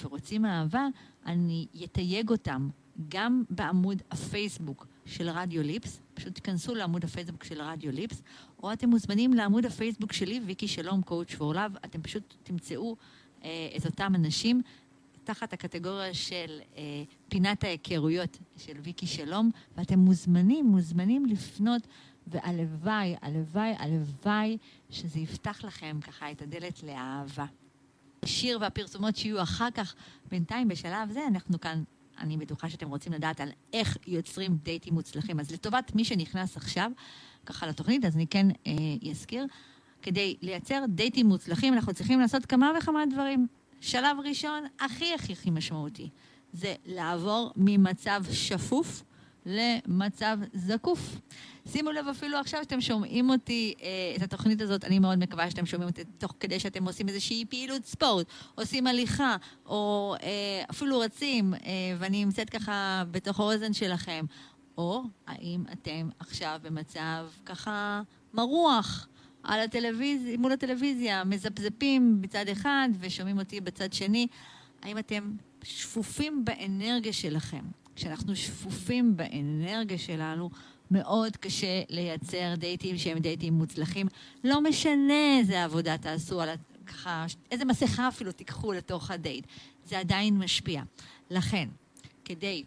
[0.00, 0.86] ורוצים אהבה,
[1.26, 2.68] אני אתייג אותם
[3.08, 8.22] גם בעמוד הפייסבוק של רדיו ליפס, פשוט תיכנסו לעמוד הפייסבוק של רדיו ליפס,
[8.62, 12.96] או אתם מוזמנים לעמוד הפייסבוק שלי, ויקי שלום, קואוצ' פור לאב, אתם פשוט תמצאו
[13.44, 14.62] אה, את אותם אנשים
[15.24, 16.82] תחת הקטגוריה של אה,
[17.28, 21.82] פינת ההיכרויות של ויקי שלום, ואתם מוזמנים, מוזמנים לפנות,
[22.26, 24.58] והלוואי, הלוואי, הלוואי
[24.90, 27.46] שזה יפתח לכם ככה את הדלת לאהבה.
[28.22, 29.94] השיר והפרסומות שיהיו אחר כך,
[30.30, 31.82] בינתיים בשלב זה, אנחנו כאן
[32.20, 35.40] אני בטוחה שאתם רוצים לדעת על איך יוצרים דייטים מוצלחים.
[35.40, 36.90] אז לטובת מי שנכנס עכשיו,
[37.46, 39.46] ככה לתוכנית, אז אני כן אה, אזכיר.
[40.02, 43.46] כדי לייצר דייטים מוצלחים, אנחנו צריכים לעשות כמה וכמה דברים.
[43.80, 46.08] שלב ראשון, הכי הכי הכי משמעותי,
[46.52, 49.02] זה לעבור ממצב שפוף
[49.46, 51.16] למצב זקוף.
[51.72, 55.66] שימו לב אפילו עכשיו שאתם שומעים אותי, אה, את התוכנית הזאת, אני מאוד מקווה שאתם
[55.66, 59.36] שומעים אותי תוך כדי שאתם עושים איזושהי פעילות ספורט, עושים הליכה,
[59.66, 61.60] או אה, אפילו רצים, אה,
[61.98, 64.24] ואני נמצאת ככה בתוך האוזן שלכם.
[64.78, 68.02] או האם אתם עכשיו במצב ככה
[68.34, 69.08] מרוח
[69.42, 74.26] על הטלוויזיה, מול הטלוויזיה, מזפזפים בצד אחד ושומעים אותי בצד שני,
[74.82, 75.32] האם אתם
[75.62, 77.64] שפופים באנרגיה שלכם?
[78.00, 80.50] כשאנחנו שפופים באנרגיה שלנו,
[80.90, 84.06] מאוד קשה לייצר דייטים שהם דייטים מוצלחים.
[84.44, 86.48] לא משנה איזה עבודה תעשו, על,
[86.86, 89.46] ככה, איזה מסכה אפילו תיקחו לתוך הדייט.
[89.86, 90.82] זה עדיין משפיע.
[91.30, 91.68] לכן,
[92.24, 92.64] כדי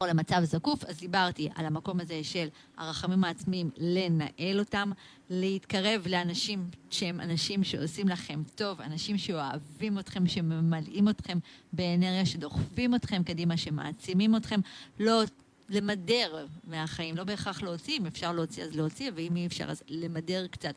[0.00, 4.90] או למצב זקוף, אז דיברתי על המקום הזה של הרחמים העצמיים, לנהל אותם,
[5.30, 11.38] להתקרב לאנשים שהם אנשים שעושים לכם טוב, אנשים שאוהבים אתכם, שממלאים אתכם
[11.72, 14.60] באנרגיה, שדוחפים אתכם קדימה, שמעצימים אתכם,
[15.00, 15.22] לא
[15.68, 20.46] למדר מהחיים, לא בהכרח להוציא, אם אפשר להוציא אז להוציא, ואם אי אפשר אז למדר
[20.46, 20.74] קצת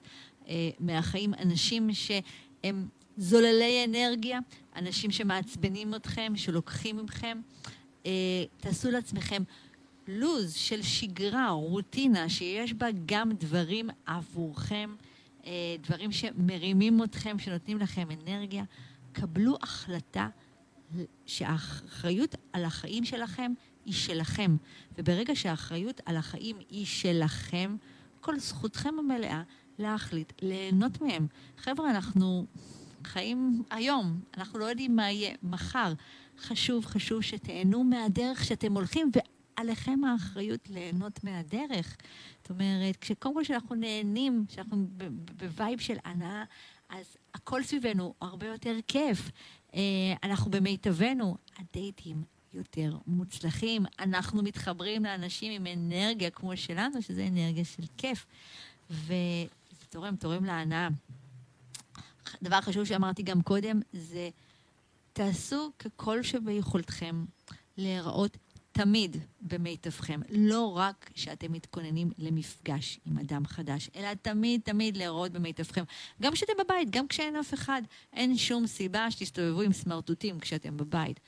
[0.47, 4.39] אה, מהחיים אנשים שהם זוללי אנרגיה,
[4.75, 7.41] אנשים שמעצבנים אתכם, שלוקחים מכם.
[8.09, 9.43] אה, תעשו לעצמכם
[10.07, 14.95] לוז של שגרה, רוטינה, שיש בה גם דברים עבורכם,
[15.45, 15.51] אה,
[15.81, 18.63] דברים שמרימים אתכם, שנותנים לכם אנרגיה.
[19.11, 20.29] קבלו החלטה
[21.25, 23.51] שהאחריות על החיים שלכם
[23.85, 24.55] היא שלכם.
[24.97, 27.75] וברגע שהאחריות על החיים היא שלכם,
[28.19, 29.43] כל זכותכם המלאה
[29.79, 31.27] להחליט, ליהנות מהם.
[31.57, 32.45] חבר'ה, אנחנו
[33.03, 35.93] חיים היום, אנחנו לא יודעים מה יהיה מחר.
[36.39, 39.11] חשוב, חשוב שתהנו מהדרך שאתם הולכים,
[39.57, 41.97] ועליכם האחריות ליהנות מהדרך.
[42.41, 44.87] זאת אומרת, כשקודם כל כשאנחנו נהנים, כשאנחנו
[45.37, 46.43] בווייב של הנאה,
[46.89, 49.31] אז הכל סביבנו הרבה יותר כיף.
[49.73, 49.79] אה,
[50.23, 52.23] אנחנו במיטבנו, הדייטים
[52.53, 53.85] יותר מוצלחים.
[53.99, 58.25] אנחנו מתחברים לאנשים עם אנרגיה כמו שלנו, שזה אנרגיה של כיף.
[58.89, 60.87] וזה תורם, תורם להנאה.
[62.43, 64.29] דבר חשוב שאמרתי גם קודם, זה
[65.13, 67.25] תעשו ככל שביכולתכם
[67.77, 68.37] להיראות
[68.71, 70.21] תמיד במיטבכם.
[70.29, 75.83] לא רק שאתם מתכוננים למפגש עם אדם חדש, אלא תמיד תמיד להיראות במיטבכם.
[76.21, 77.81] גם כשאתם בבית, גם כשאין אף אחד.
[78.13, 81.19] אין שום סיבה שתסתובבו עם סמרטוטים כשאתם בבית.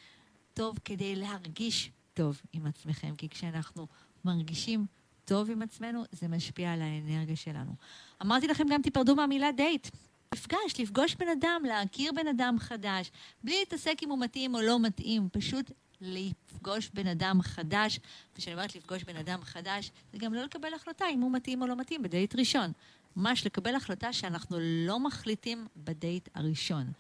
[0.53, 3.87] טוב כדי להרגיש טוב עם עצמכם, כי כשאנחנו
[4.25, 4.85] מרגישים
[5.25, 7.75] טוב עם עצמנו, זה משפיע על האנרגיה שלנו.
[8.21, 9.87] אמרתי לכם גם, תיפרדו מהמילה דייט.
[10.33, 13.11] מפגש, לפגוש בן אדם, להכיר בן אדם חדש,
[13.43, 15.71] בלי להתעסק אם הוא מתאים או לא מתאים, פשוט
[16.01, 17.99] לפגוש בן אדם חדש.
[18.33, 21.67] וכשאני אומרת לפגוש בן אדם חדש, זה גם לא לקבל החלטה אם הוא מתאים או
[21.67, 22.71] לא מתאים בדייט ראשון.
[23.15, 26.91] ממש לקבל החלטה שאנחנו לא מחליטים בדייט הראשון.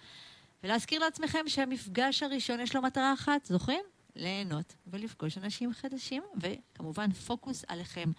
[0.63, 3.83] ולהזכיר לעצמכם שהמפגש הראשון יש לו מטרה אחת, זוכרים?
[4.15, 8.11] ליהנות ולפגוש אנשים חדשים, וכמובן פוקוס עליכם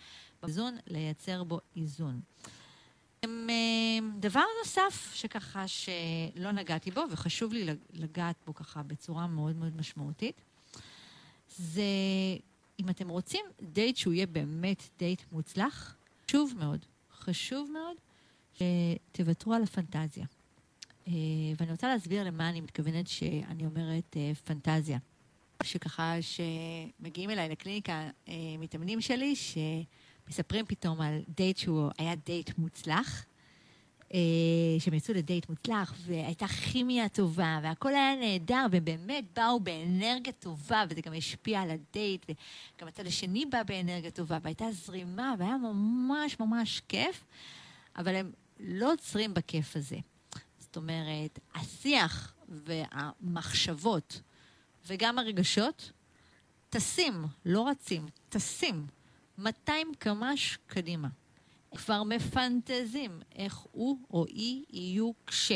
[0.43, 2.21] באיזון, לייצר בו איזון.
[3.25, 9.77] אמ, דבר נוסף שככה שלא נגעתי בו, וחשוב לי לגעת בו ככה בצורה מאוד מאוד
[9.77, 10.41] משמעותית,
[11.49, 11.83] זה
[12.81, 15.97] אם אתם רוצים דייט שהוא יהיה באמת דייט מוצלח,
[16.27, 17.97] חשוב מאוד, חשוב מאוד
[18.55, 20.27] שתוותרו על הפנטזיה.
[21.09, 21.13] אה,
[21.61, 24.99] ואני רוצה להסביר למה אני מתכוונת שאני אומרת אה, פנטזיה.
[25.63, 29.35] שככה, שמגיעים אליי לקליניקה אה, מתאמנים שלי,
[30.27, 33.25] שמספרים פתאום על דייט שהוא היה דייט מוצלח,
[34.15, 34.19] אה,
[34.79, 41.01] שהם יצאו לדייט מוצלח, והייתה כימיה טובה, והכל היה נהדר, ובאמת באו באנרגיה טובה, וזה
[41.01, 46.83] גם השפיע על הדייט, וגם הצד השני בא באנרגיה טובה, והייתה זרימה, והיה ממש ממש
[46.89, 47.25] כיף,
[47.97, 49.97] אבל הם לא עוצרים בכיף הזה.
[50.59, 54.21] זאת אומרת, השיח והמחשבות
[54.87, 55.93] וגם הרגשות
[56.71, 58.87] טסים, לא רצים, טסים
[59.39, 61.09] 200 קמ"ש קדימה.
[61.77, 65.53] כבר מפנטזים איך הוא או היא יהיו כש.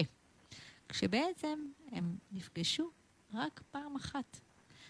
[0.89, 1.59] כשבעצם
[1.93, 2.91] הם נפגשו
[3.35, 4.41] רק פעם אחת.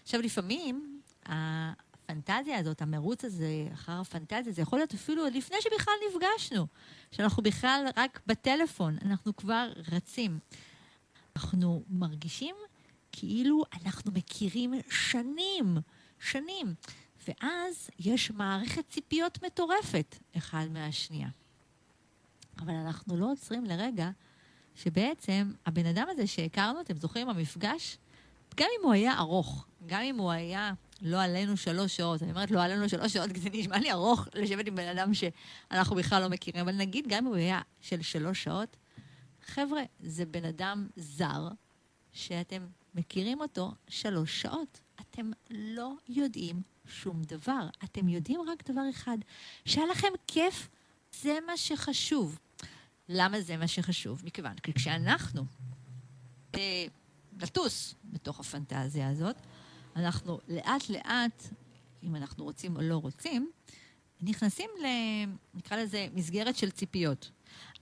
[0.03, 5.93] עכשיו, לפעמים הפנטזיה הזאת, המרוץ הזה אחר הפנטזיה, זה יכול להיות אפילו עוד לפני שבכלל
[6.09, 6.67] נפגשנו.
[7.11, 10.39] שאנחנו בכלל רק בטלפון, אנחנו כבר רצים.
[11.35, 12.55] אנחנו מרגישים
[13.11, 15.77] כאילו אנחנו מכירים שנים,
[16.19, 16.75] שנים.
[17.27, 21.29] ואז יש מערכת ציפיות מטורפת אחד מהשנייה.
[22.59, 24.09] אבל אנחנו לא עוצרים לרגע
[24.75, 27.97] שבעצם הבן אדם הזה שהכרנו, אתם זוכרים, המפגש,
[28.55, 32.51] גם אם הוא היה ארוך, גם אם הוא היה, לא עלינו שלוש שעות, אני אומרת
[32.51, 36.21] לא עלינו שלוש שעות, כי זה נשמע לי ארוך לשבת עם בן אדם שאנחנו בכלל
[36.21, 38.77] לא מכירים, אבל נגיד גם אם הוא היה של שלוש שעות,
[39.45, 41.47] חבר'ה, זה בן אדם זר,
[42.11, 44.79] שאתם מכירים אותו שלוש שעות.
[45.01, 47.67] אתם לא יודעים שום דבר.
[47.83, 49.17] אתם יודעים רק דבר אחד,
[49.65, 50.67] שהיה לכם כיף,
[51.21, 52.39] זה מה שחשוב.
[53.09, 54.21] למה זה מה שחשוב?
[54.25, 55.45] מכיוון כי כשאנחנו
[56.55, 56.85] אה,
[57.41, 59.35] נטוס בתוך הפנטזיה הזאת,
[59.95, 61.43] אנחנו לאט לאט,
[62.03, 63.51] אם אנחנו רוצים או לא רוצים,
[64.21, 64.85] נכנסים ל...
[65.53, 67.31] נקרא לזה מסגרת של ציפיות.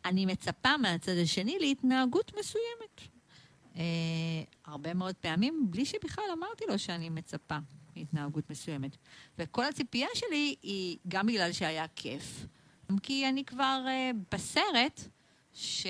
[0.06, 3.02] אני מצפה מהצד השני להתנהגות מסוימת.
[3.76, 3.82] אה,
[4.66, 7.58] הרבה מאוד פעמים, בלי שבכלל אמרתי לו שאני מצפה
[7.96, 8.98] מהתנהגות מסוימת.
[9.40, 12.46] וכל הציפייה שלי היא גם בגלל שהיה כיף,
[12.92, 15.02] גם כי אני כבר אה, בסרט
[15.54, 15.86] ש...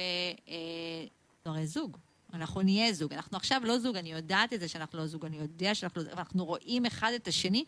[0.47, 1.06] אה,
[1.45, 1.97] הרי זוג.
[2.34, 3.14] אנחנו נהיה זוג.
[3.14, 6.10] אנחנו עכשיו לא זוג, אני יודעת את זה שאנחנו לא זוג, אני יודע שאנחנו לא
[6.10, 7.66] זוג, אנחנו רואים אחד את השני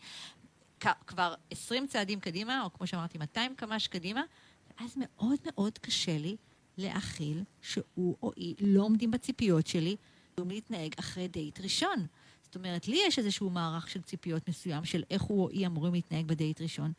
[1.06, 4.22] כבר 20 צעדים קדימה, או כמו שאמרתי, 200 קמ"ש קדימה,
[4.70, 6.36] ואז מאוד מאוד קשה לי
[6.78, 9.96] להכיל שהוא או היא לא עומדים בציפיות שלי,
[10.38, 12.06] להתנהג אחרי דייט ראשון.
[12.48, 15.94] זאת אומרת, לי יש איזשהו מערך של ציפיות מסוים, של איך הוא או היא אמורים
[15.94, 16.92] להתנהג בדייט ראשון,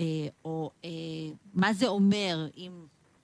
[0.00, 0.04] אה,
[0.44, 0.90] או אה,
[1.54, 2.72] מה זה אומר אם,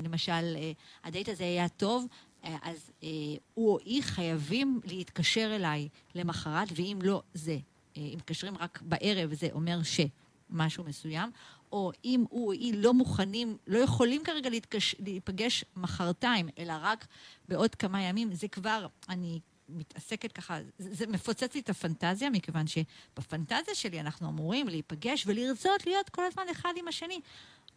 [0.02, 0.72] למשל, אה,
[1.04, 2.06] הדייט הזה היה טוב,
[2.44, 3.08] אה, אז אה,
[3.54, 7.58] הוא או היא חייבים להתקשר אליי למחרת, ואם לא, זה.
[7.96, 11.30] אה, אם מתקשרים רק בערב, זה אומר שמשהו מסוים.
[11.72, 17.06] או אם הוא או היא לא מוכנים, לא יכולים כרגע להתקש, להיפגש מחרתיים, אלא רק
[17.48, 23.74] בעוד כמה ימים, זה כבר, אני מתעסקת ככה, זה, מפוצץ לי את הפנטזיה, מכיוון שבפנטזיה
[23.74, 27.20] שלי אנחנו אמורים להיפגש ולרצות להיות כל הזמן אחד עם השני.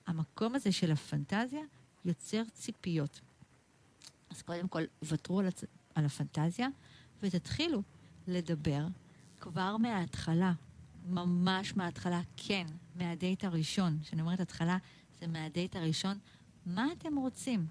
[0.08, 1.62] המקום הזה של הפנטזיה
[2.06, 3.22] יוצר ציפיות.
[4.30, 5.64] אז קודם כל, ותרו על, הצ...
[5.96, 6.68] על הפנטזיה
[7.22, 7.82] ותתחילו
[8.28, 8.86] לדבר
[9.40, 10.54] כבר מההתחלה,
[11.08, 12.66] ממש מההתחלה, כן,
[12.96, 14.00] מהדייט הראשון.
[14.04, 14.78] כשאני אומרת התחלה,
[15.20, 16.18] זה מהדייט הראשון.
[16.66, 17.66] מה אתם רוצים?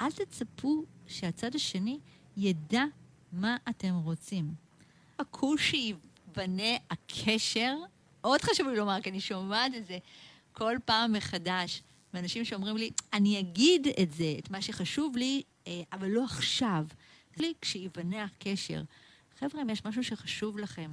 [0.00, 2.00] אל תצפו שהצד השני
[2.36, 2.84] ידע
[3.32, 4.54] מה אתם רוצים.
[5.20, 7.76] חכו שייבנה הקשר.
[8.22, 9.98] מאוד חשוב לי לומר, כי אני שומעת את זה
[10.52, 11.82] כל פעם מחדש,
[12.14, 16.86] מאנשים שאומרים לי, אני אגיד את זה, את מה שחשוב לי, אה, אבל לא עכשיו.
[17.38, 18.82] לי כשייבנה הקשר.
[19.38, 20.90] חבר'ה, אם יש משהו שחשוב לכם,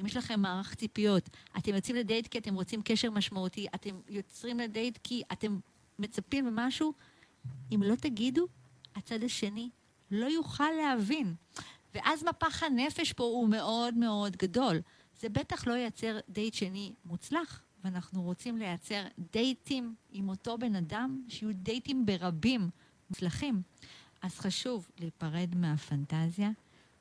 [0.00, 1.28] אם יש לכם מערך ציפיות,
[1.58, 5.58] אתם יוצאים לדייט כי אתם רוצים קשר משמעותי, אתם יוצרים לדייט כי אתם
[5.98, 6.92] מצפים למשהו,
[7.74, 8.46] אם לא תגידו,
[8.96, 9.70] הצד השני
[10.10, 11.34] לא יוכל להבין.
[11.94, 14.80] ואז מפח הנפש פה הוא מאוד מאוד גדול.
[15.20, 21.22] זה בטח לא ייצר דייט שני מוצלח, ואנחנו רוצים לייצר דייטים עם אותו בן אדם,
[21.28, 22.70] שיהיו דייטים ברבים
[23.10, 23.62] מוצלחים.
[24.22, 26.50] אז חשוב להיפרד מהפנטזיה,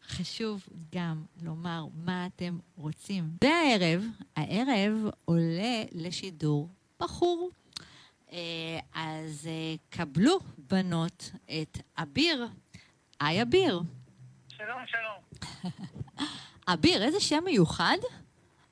[0.03, 3.29] חשוב גם לומר מה אתם רוצים.
[3.43, 4.03] והערב,
[4.35, 4.93] הערב
[5.25, 6.69] עולה לשידור
[6.99, 7.49] בחור.
[8.31, 12.47] אה, אז אה, קבלו, בנות, את אביר.
[13.19, 13.81] היי, אביר.
[14.57, 15.49] שלום, שלום.
[16.73, 17.97] אביר, איזה שם מיוחד.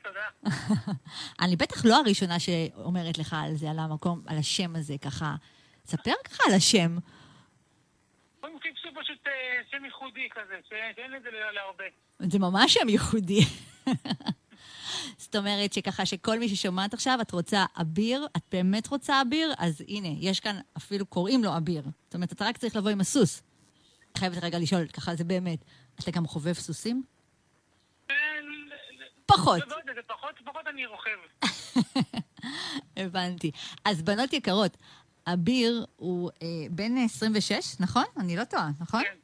[0.04, 0.54] תודה.
[1.42, 5.36] אני בטח לא הראשונה שאומרת לך על זה, על המקום, על השם הזה, ככה.
[5.86, 6.98] ספר ככה על השם.
[8.42, 9.32] קודם חיפשו פשוט אה,
[9.72, 11.84] שם ייחודי כזה, שאין את זה ל- להרבה.
[12.32, 13.42] זה ממש שם ייחודי.
[15.18, 19.82] זאת אומרת שככה שכל מי ששומעת עכשיו, את רוצה אביר, את באמת רוצה אביר, אז
[19.88, 21.84] הנה, יש כאן, אפילו קוראים לו אביר.
[22.06, 23.42] זאת אומרת, אתה רק צריך לבוא עם הסוס.
[24.18, 25.60] חייבת רגע לשאול, ככה זה באמת.
[26.00, 27.04] אתה גם חובב סוסים?
[28.10, 28.14] ל-
[29.26, 29.60] פחות.
[29.68, 29.76] לא
[30.08, 31.18] פחות, פחות אני רוכב.
[32.98, 33.52] הבנתי.
[33.86, 34.78] אז בנות יקרות,
[35.28, 38.04] אביר הוא אה, בן 26, נכון?
[38.20, 39.02] אני לא טועה, נכון?
[39.04, 39.16] כן.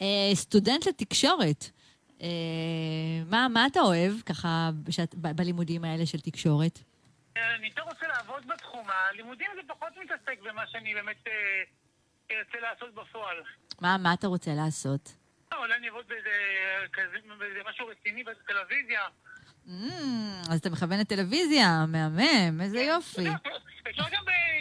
[0.00, 1.70] אה, סטודנט לתקשורת.
[2.22, 2.26] אה,
[3.30, 6.78] מה, מה אתה אוהב, ככה, שאת, ב- בלימודים האלה של תקשורת?
[7.36, 8.86] אה, אני יותר רוצה לעבוד בתחום.
[9.10, 11.32] הלימודים זה פחות מתעסק במה שאני באמת אה,
[12.36, 13.36] ארצה לעשות בפועל.
[13.80, 15.12] מה, מה אתה רוצה לעשות?
[15.52, 16.08] לא, אולי אני אעבוד
[17.38, 19.00] באיזה משהו רציני בטלוויזיה.
[19.66, 19.70] Mm,
[20.50, 23.20] אז אתה מכוון לטלוויזיה, מהמם, איזה יופי.
[23.28, 24.18] אתה יודע,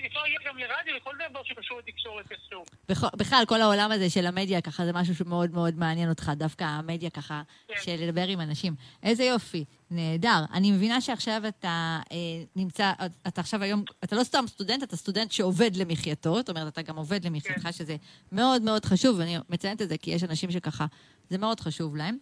[0.08, 2.64] אפשר להגיע גם לרדיו, לכל דבר שקשור לתקשורת איכשהו.
[2.90, 6.64] בכ- בכלל, כל העולם הזה של המדיה, ככה, זה משהו שמאוד מאוד מעניין אותך, דווקא
[6.64, 7.74] המדיה ככה, כן.
[7.84, 8.76] של לדבר עם אנשים.
[9.04, 10.44] איזה יופי, נהדר.
[10.54, 12.18] אני מבינה שעכשיו אתה אה,
[12.56, 12.92] נמצא,
[13.28, 16.96] אתה עכשיו היום, אתה לא סתם סטודנט, אתה סטודנט שעובד למחייתו, זאת אומרת, אתה גם
[16.96, 17.72] עובד למחייתך, כן.
[17.72, 17.96] שזה
[18.32, 20.86] מאוד מאוד חשוב, ואני מציינת את זה כי יש אנשים שככה,
[21.30, 22.18] זה מאוד חשוב להם.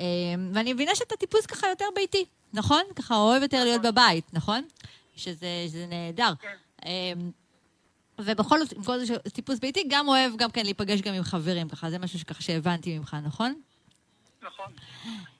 [0.00, 0.04] אה,
[0.54, 2.82] ואני מבינה שאתה טיפוס ככה יותר ביתי, נכון?
[2.96, 4.64] ככה אוהב יותר להיות בבית, נכון?
[5.16, 6.32] שזה, שזה נהדר.
[6.40, 6.56] כן.
[6.86, 7.12] אה,
[8.18, 11.68] ובכל זאת, עם כל זה טיפוס ביתי, גם אוהב גם כן להיפגש גם עם חברים,
[11.68, 13.60] ככה, זה משהו שככה שהבנתי ממך, נכון?
[14.42, 14.72] נכון.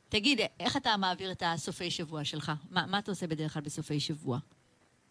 [0.09, 2.53] תגיד, איך אתה מעביר את הסופי שבוע שלך?
[2.71, 4.39] מה, מה אתה עושה בדרך כלל בסופי שבוע?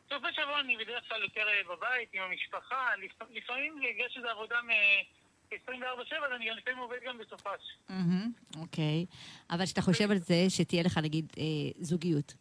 [0.10, 4.56] סוף השבוע אני בדרך כלל יותר אה, בבית עם המשפחה, לפ- לפעמים בגלל שזו עבודה
[5.70, 7.78] מ-24/7, אז אני לפעמים עובד גם בסופש.
[8.58, 9.06] אוקיי.
[9.50, 11.44] אבל כשאתה חושב על זה שתהיה לך, נגיד, אה,
[11.80, 12.34] זוגיות,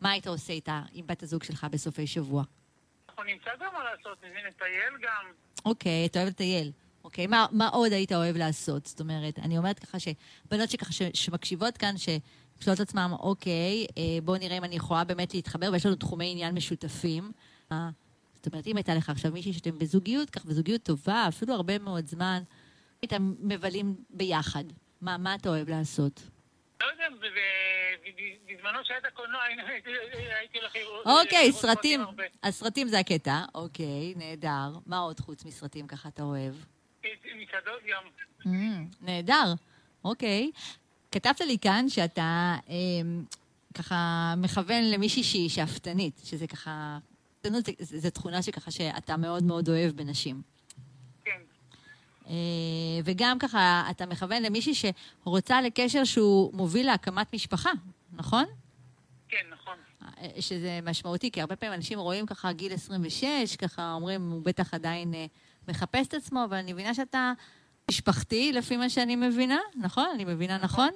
[0.00, 2.44] מה היית עושה איתה, עם בת הזוג שלך בסופי שבוע?
[3.08, 5.32] אנחנו נמצא גם מה לעשות, לטייל גם.
[5.64, 6.72] אוקיי, אתה אוהב לטייל.
[7.04, 8.86] אוקיי, מה, מה עוד היית אוהב לעשות?
[8.86, 14.02] זאת אומרת, אני אומרת ככה שבנות שככה ש, שמקשיבות כאן, ששואלות את עצמם, אוקיי, אה,
[14.24, 17.32] בואו נראה אם אני יכולה באמת להתחבר, ויש לנו תחומי עניין משותפים.
[17.72, 17.88] אה,
[18.34, 22.06] זאת אומרת, אם הייתה לך עכשיו מישהי שאתם בזוגיות, כך בזוגיות טובה, אפילו הרבה מאוד
[22.06, 22.42] זמן,
[23.02, 24.64] הייתם מבלים ביחד.
[25.00, 26.22] מה, מה אתה אוהב לעשות?
[26.80, 27.04] לא יודע,
[28.48, 29.40] בזמנו שהיה את הקולנוע,
[30.40, 31.06] הייתי הולך לראות...
[31.06, 32.00] אוקיי, סרטים.
[32.00, 32.22] הרבה.
[32.42, 33.44] אז סרטים זה הקטע.
[33.54, 34.78] אוקיי, נהדר.
[34.86, 36.54] מה עוד חוץ מסרטים ככה אתה אוהב?
[37.36, 38.02] מסעדות גם.
[38.40, 39.54] Mm, נהדר,
[40.04, 40.50] אוקיי.
[41.12, 42.74] כתבת לי כאן שאתה אה,
[43.74, 46.98] ככה מכוון למישהי שהיא שאפתנית, שזה ככה...
[47.42, 50.42] זה, זה תכונה שככה שאתה מאוד מאוד אוהב בנשים.
[52.28, 52.34] אה,
[53.04, 57.70] וגם ככה אתה מכוון למישהי שרוצה לקשר שהוא מוביל להקמת משפחה,
[58.12, 58.44] נכון?
[59.28, 59.74] כן, נכון.
[60.18, 64.74] אה, שזה משמעותי, כי הרבה פעמים אנשים רואים ככה גיל 26, ככה אומרים, הוא בטח
[64.74, 65.26] עדיין אה,
[65.68, 67.32] מחפש את עצמו, אבל אני מבינה שאתה
[67.90, 70.08] משפחתי, לפי מה שאני מבינה, נכון?
[70.14, 70.90] אני מבינה נכון?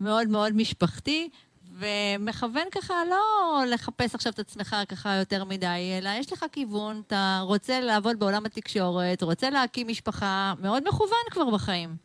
[0.00, 1.28] מאוד מאוד משפחתי,
[1.72, 7.40] ומכוון ככה לא לחפש עכשיו את עצמך ככה יותר מדי, אלא יש לך כיוון, אתה
[7.44, 11.96] רוצה לעבוד בעולם התקשורת, רוצה להקים משפחה, מאוד מכוון כבר בחיים.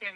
[0.00, 0.14] כן.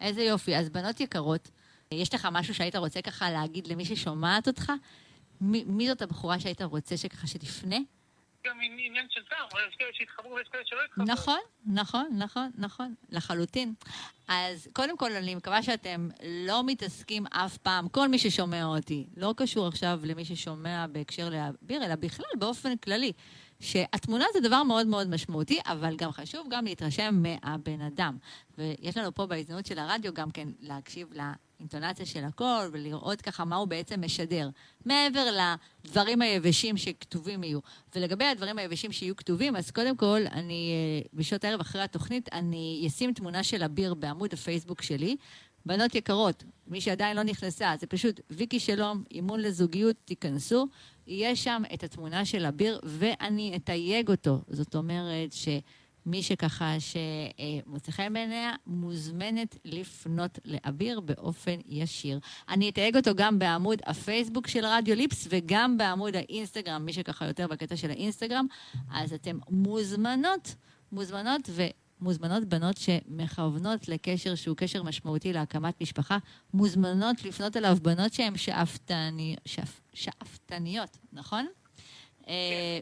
[0.00, 0.56] איזה יופי.
[0.56, 1.48] אז בנות יקרות,
[1.92, 4.72] יש לך משהו שהיית רוצה ככה להגיד למי ששומעת אותך?
[5.40, 7.76] מי, מי זאת הבחורה שהיית רוצה שככה שתפנה?
[8.46, 11.06] גם עני- עניין של טעם, יש כאלה שהתחברו ויש כאלה שלא התחברו.
[11.06, 13.74] נכון, נכון, נכון, נכון, לחלוטין.
[14.28, 16.08] אז קודם כל, אני מקווה שאתם
[16.48, 21.84] לא מתעסקים אף פעם, כל מי ששומע אותי, לא קשור עכשיו למי ששומע בהקשר לאביר,
[21.84, 23.12] אלא בכלל באופן כללי,
[23.60, 28.16] שהתמונה זה דבר מאוד מאוד משמעותי, אבל גם חשוב גם להתרשם מהבן אדם.
[28.58, 31.08] ויש לנו פה בהזדמנות של הרדיו גם כן להקשיב
[31.60, 34.48] לאינטונציה של הכל ולראות ככה מה הוא בעצם משדר.
[34.84, 35.26] מעבר
[35.84, 37.58] לדברים היבשים שכתובים יהיו.
[37.94, 42.84] ולגבי הדברים היבשים שיהיו כתובים, אז קודם כל, אני, אה, בשעות הערב אחרי התוכנית, אני
[42.86, 45.16] אשים תמונה של אביר בעמוד הפייסבוק שלי.
[45.66, 50.66] בנות יקרות, מי שעדיין לא נכנסה, זה פשוט ויקי שלום, אימון לזוגיות, תיכנסו.
[51.06, 54.40] יהיה שם את התמונה של אביר, ואני אתייג אותו.
[54.48, 55.32] זאת אומרת
[56.08, 62.20] שמי שככה שמוצא חן בעיניה, מוזמנת לפנות לאביר באופן ישיר.
[62.48, 67.46] אני אתייג אותו גם בעמוד הפייסבוק של רדיו ליפס וגם בעמוד האינסטגרם, מי שככה יותר
[67.46, 68.46] בקטע של האינסטגרם,
[68.90, 70.54] אז אתם מוזמנות,
[70.92, 71.50] מוזמנות,
[72.00, 76.18] מוזמנות בנות שמכוונות לקשר שהוא קשר משמעותי להקמת משפחה,
[76.54, 81.46] מוזמנות לפנות אליו בנות שהן שאפתני, שאפ, שאפתניות, נכון?
[82.28, 82.34] אה,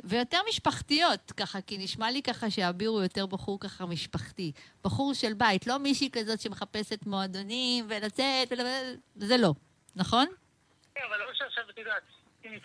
[0.05, 4.53] ויותר משפחתיות, ככה, כי נשמע לי ככה שאביר הוא יותר בחור ככה משפחתי.
[4.85, 8.59] בחור של בית, לא מישהי כזאת שמחפשת מועדונים ולצאת, ול...
[9.17, 9.53] זה לא,
[9.97, 10.27] נכון?
[10.95, 12.03] כן, אבל לא שעכשיו, את יודעת,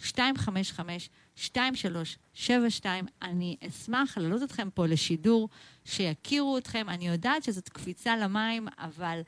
[0.00, 2.84] 050-255-2372.
[3.22, 5.48] אני אשמח להעלות אתכם פה לשידור,
[5.84, 6.86] שיכירו אתכם.
[6.88, 9.20] אני יודעת שזאת קפיצה למים, אבל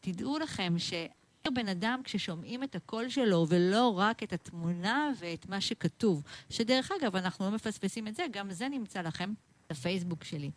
[0.00, 0.92] תדעו לכם ש...
[1.50, 6.22] בן אדם כששומעים את הקול שלו ולא רק את התמונה ואת מה שכתוב.
[6.50, 9.32] שדרך אגב, אנחנו לא מפספסים את זה, גם זה נמצא לכם
[9.70, 10.50] בפייסבוק שלי.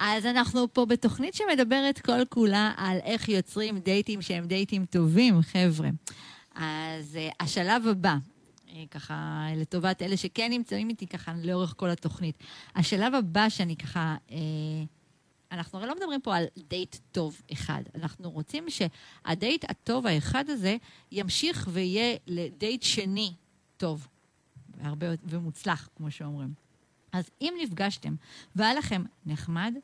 [0.00, 5.88] אז אנחנו פה בתוכנית שמדברת כל כולה על איך יוצרים דייטים שהם דייטים טובים, חבר'ה.
[6.54, 8.16] אז uh, השלב הבא,
[8.66, 12.38] uh, ככה לטובת אלה שכן נמצאים איתי ככה לאורך כל התוכנית.
[12.74, 14.16] השלב הבא שאני ככה...
[14.28, 14.32] Uh,
[15.52, 17.82] אנחנו הרי לא מדברים פה על דייט טוב אחד.
[17.94, 20.76] אנחנו רוצים שהדייט הטוב האחד הזה
[21.12, 23.32] ימשיך ויהיה לדייט שני
[23.76, 24.08] טוב.
[24.76, 26.54] והרבה ומוצלח, כמו שאומרים.
[27.12, 28.14] אז אם נפגשתם
[28.56, 29.74] והיה לכם נחמד,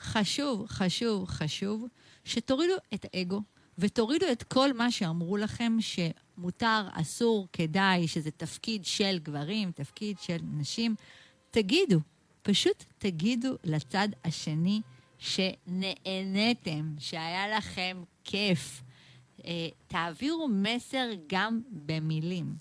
[0.00, 1.86] חשוב, חשוב, חשוב
[2.24, 3.42] שתורידו את האגו
[3.78, 10.36] ותורידו את כל מה שאמרו לכם שמותר, אסור, כדאי, שזה תפקיד של גברים, תפקיד של
[10.42, 10.94] נשים.
[11.50, 12.00] תגידו,
[12.42, 14.80] פשוט תגידו לצד השני
[15.20, 18.82] שנהניתם, שהיה לכם כיף.
[19.44, 22.54] אה, תעבירו מסר גם במילים.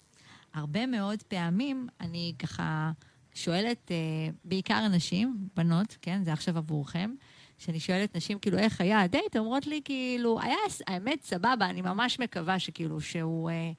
[0.54, 2.92] הרבה מאוד פעמים אני ככה
[3.34, 3.96] שואלת, אה,
[4.44, 7.12] בעיקר נשים, בנות, כן, זה עכשיו עבורכם,
[7.58, 9.38] שאני שואלת נשים, כאילו, איך היה הדייט?
[9.38, 10.58] אומרות לי, כאילו, היה,
[10.88, 13.72] האמת, סבבה, אני ממש מקווה שכאילו, שהוא אה,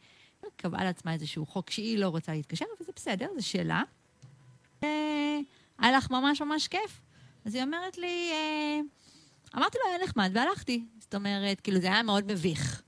[0.57, 3.83] קבעה לעצמה איזשהו חוק שהיא לא רוצה להתקשר, וזה בסדר, זו שאלה.
[4.85, 5.39] אה,
[5.79, 7.01] היה לך ממש ממש כיף.
[7.45, 8.81] אז היא אומרת לי, אה,
[9.57, 10.85] אמרתי לו, היה נחמד, והלכתי.
[10.99, 12.83] זאת אומרת, כאילו, זה היה מאוד מביך.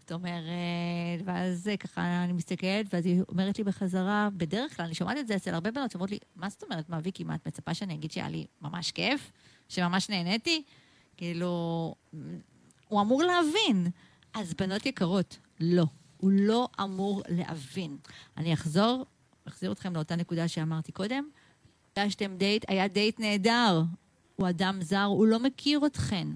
[0.00, 5.18] זאת אומרת, ואז ככה אני מסתכלת, ואז היא אומרת לי בחזרה, בדרך כלל, אני שומעת
[5.18, 7.74] את זה אצל הרבה בנות שאומרות לי, מה זאת אומרת, מה, ויקי, מה, את מצפה
[7.74, 9.32] שאני אגיד שהיה לי ממש כיף?
[9.68, 10.62] שממש נהניתי?
[11.16, 11.94] כאילו,
[12.88, 13.86] הוא אמור להבין.
[14.34, 15.84] אז בנות יקרות, לא.
[16.16, 17.96] הוא לא אמור להבין.
[18.36, 19.06] אני אחזור,
[19.48, 21.28] אחזיר אתכם לאותה נקודה שאמרתי קודם.
[21.98, 23.82] פגשתם דייט, היה דייט נהדר.
[24.36, 26.28] הוא אדם זר, הוא לא מכיר אתכן.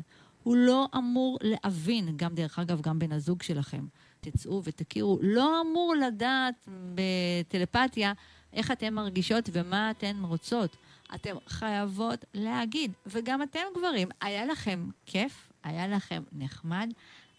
[0.43, 3.87] הוא לא אמור להבין, גם דרך אגב, גם בן הזוג שלכם.
[4.21, 6.55] תצאו ותכירו, לא אמור לדעת
[6.95, 8.13] בטלפתיה
[8.53, 10.77] איך אתן מרגישות ומה אתן רוצות.
[11.15, 15.49] אתן חייבות להגיד, וגם אתם גברים, היה לכם כיף?
[15.65, 16.93] היה לכם נחמד?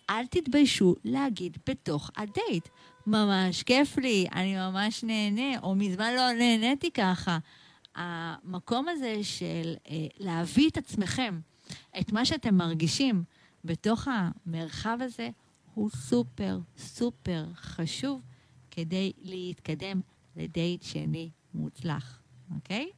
[0.09, 2.67] אל תתביישו להגיד בתוך הדייט.
[3.07, 7.37] ממש כיף לי, אני ממש נהנה, או מזמן לא נהניתי ככה.
[7.95, 11.39] המקום הזה של אה, להביא את עצמכם,
[11.99, 13.23] את מה שאתם מרגישים
[13.63, 15.29] בתוך המרחב הזה,
[15.73, 18.21] הוא סופר סופר חשוב
[18.71, 20.01] כדי להתקדם
[20.35, 22.19] לדייט שני מוצלח,
[22.55, 22.89] אוקיי?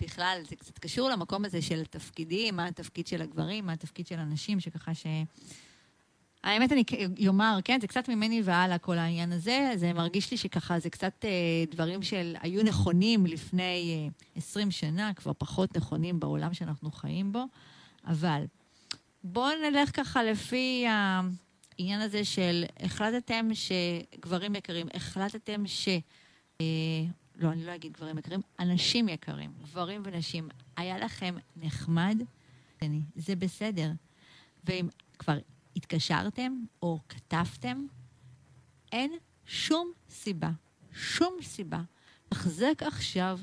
[0.00, 4.18] בכלל, זה קצת קשור למקום הזה של תפקידים, מה התפקיד של הגברים, מה התפקיד של
[4.18, 5.06] הנשים, שככה ש...
[6.44, 9.70] האמת, אני אומר, כן, זה קצת ממני והלאה כל העניין הזה.
[9.76, 11.30] זה מרגיש לי שככה, זה קצת אה,
[11.70, 17.44] דברים שהיו נכונים לפני אה, 20 שנה, כבר פחות נכונים בעולם שאנחנו חיים בו.
[18.06, 18.44] אבל
[19.24, 25.88] בואו נלך ככה לפי העניין הזה של החלטתם שגברים יקרים, החלטתם ש...
[26.60, 26.66] אה,
[27.36, 32.22] לא, אני לא אגיד גברים יקרים, אנשים יקרים, גברים ונשים, היה לכם נחמד?
[33.16, 33.90] זה בסדר.
[34.64, 34.88] ואם
[35.18, 35.38] כבר
[35.76, 36.52] התקשרתם
[36.82, 37.86] או כתבתם,
[38.92, 39.12] אין
[39.46, 40.50] שום סיבה,
[40.92, 41.80] שום סיבה,
[42.32, 43.38] לחזק עכשיו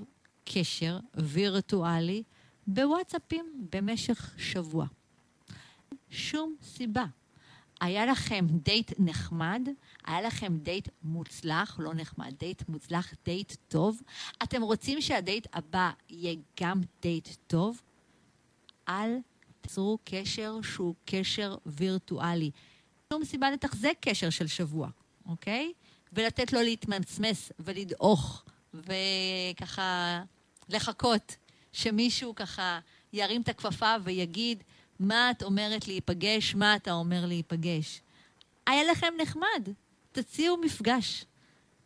[0.46, 2.24] קשר וירטואלי
[2.68, 4.86] בוואטסאפים במשך שבוע.
[6.10, 7.06] שום סיבה.
[7.82, 9.68] היה לכם דייט נחמד,
[10.06, 14.02] היה לכם דייט מוצלח, לא נחמד, דייט מוצלח, דייט טוב.
[14.44, 17.82] אתם רוצים שהדייט הבא יהיה גם דייט טוב?
[18.90, 19.18] אל
[19.68, 22.52] תצרו קשר שהוא קשר וירטואלי.
[23.14, 24.90] שום סיבה לתחזק קשר של שבוע,
[25.26, 25.74] אוקיי?
[26.14, 28.44] ולתת לו להתמסמס ולדעוך,
[28.74, 30.24] וככה
[30.70, 31.36] לחכות
[31.74, 32.80] שמישהו ככה
[33.14, 34.64] ירים את הכפפה ויגיד,
[35.00, 38.02] מה את אומרת להיפגש, מה אתה אומר להיפגש.
[38.68, 39.70] היה לכם נחמד,
[40.12, 41.26] תציעו מפגש.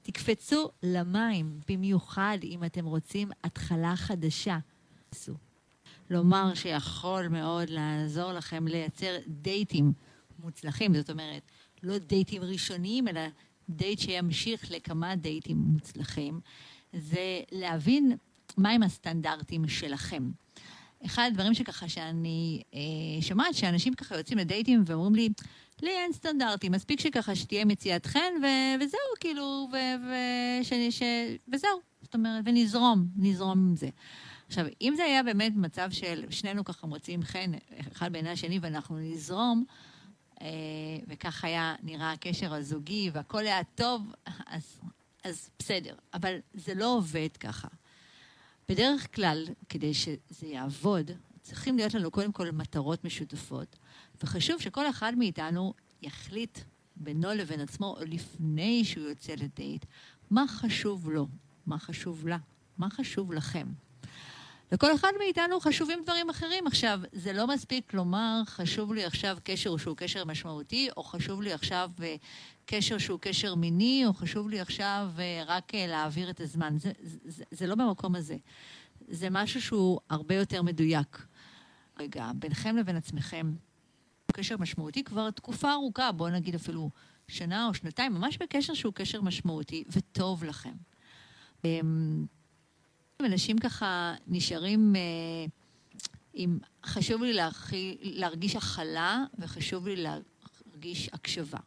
[0.02, 4.58] תקפצו למים, במיוחד אם אתם רוצים התחלה חדשה.
[6.12, 9.94] לומר שיכול מאוד לעזור לכם לייצר דייטים
[10.40, 11.42] מוצלחים, זאת אומרת,
[11.84, 13.22] לא דייטים ראשוניים, אלא
[13.70, 16.40] דייט שימשיך לכמה דייטים מוצלחים,
[16.94, 18.18] זה להבין
[18.58, 20.32] מהם הסטנדרטים שלכם.
[21.06, 25.30] אחד הדברים שככה שאני אה, שומעת, שאנשים ככה יוצאים לדייטים ואומרים לי,
[25.82, 29.76] לי אין סטנדרטים, מספיק שככה שתהיה מציאת חן, ו- וזהו, כאילו, ו-
[30.08, 31.80] ו- ש- ש- וזהו.
[32.02, 33.90] זאת אומרת, ונזרום, נזרום עם זה.
[34.52, 37.52] עכשיו, אם זה היה באמת מצב של שנינו ככה מוצאים חן
[37.92, 39.66] אחד בעיני השני ואנחנו נזרום,
[40.42, 40.48] אה,
[41.08, 44.14] וכך היה נראה הקשר הזוגי והכל היה טוב,
[44.46, 44.80] אז,
[45.24, 45.96] אז בסדר.
[46.14, 47.68] אבל זה לא עובד ככה.
[48.70, 53.76] בדרך כלל, כדי שזה יעבוד, צריכים להיות לנו קודם כל מטרות משותפות,
[54.24, 56.60] וחשוב שכל אחד מאיתנו יחליט
[56.96, 59.86] בינו לבין עצמו, או לפני שהוא יוצא לדייט,
[60.32, 61.28] מה חשוב לו,
[61.66, 62.38] מה חשוב לה,
[62.78, 63.68] מה חשוב לכם.
[64.72, 66.68] לכל אחד מאיתנו חשובים דברים אחרים.
[66.68, 71.54] עכשיו, זה לא מספיק לומר, חשוב לי עכשיו קשר שהוא קשר משמעותי, או חשוב לי
[71.54, 72.02] עכשיו uh,
[72.66, 76.78] קשר שהוא קשר מיני, או חשוב לי עכשיו uh, רק uh, להעביר את הזמן.
[76.78, 76.92] זה,
[77.26, 78.38] זה, זה לא במקום הזה.
[79.08, 81.26] זה משהו שהוא הרבה יותר מדויק.
[82.00, 83.54] רגע, ביניכם לבין עצמכם,
[84.34, 86.90] קשר משמעותי כבר תקופה ארוכה, בואו נגיד אפילו
[87.28, 90.74] שנה או שנתיים, ממש בקשר שהוא קשר משמעותי וטוב לכם.
[93.26, 95.02] אנשים ככה נשארים אה,
[96.34, 101.60] עם, חשוב לי להרחי, להרגיש הכלה וחשוב לי להרגיש הקשבה.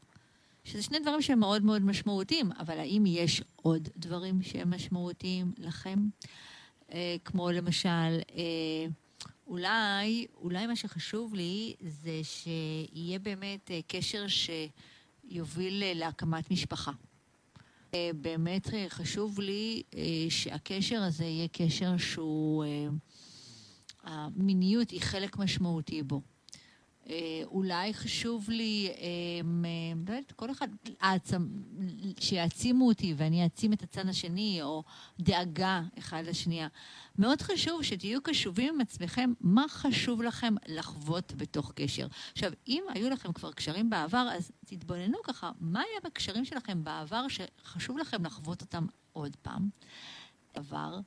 [0.64, 5.98] שזה שני דברים שהם מאוד מאוד משמעותיים, אבל האם יש עוד דברים שהם משמעותיים לכם?
[6.92, 8.86] אה, כמו למשל, אה,
[9.46, 16.92] אולי, אולי מה שחשוב לי זה שיהיה באמת אה, קשר שיוביל אה, להקמת משפחה.
[17.94, 22.64] אה, באמת אה, חשוב לי אה, שהקשר הזה יהיה קשר שהוא...
[24.06, 26.20] המיניות היא חלק משמעותי בו.
[27.44, 28.92] אולי חשוב לי,
[30.08, 30.68] לא יודעת, כל אחד,
[32.20, 34.82] שיעצימו אותי ואני אעצים את הצד השני, או
[35.20, 36.68] דאגה אחד לשנייה.
[37.18, 42.06] מאוד חשוב שתהיו קשובים עם עצמכם, מה חשוב לכם לחוות בתוך קשר.
[42.32, 47.26] עכשיו, אם היו לכם כבר קשרים בעבר, אז תתבוננו ככה, מה היה בקשרים שלכם בעבר
[47.28, 49.68] שחשוב לכם לחוות אותם עוד פעם?
[50.54, 50.98] עבר.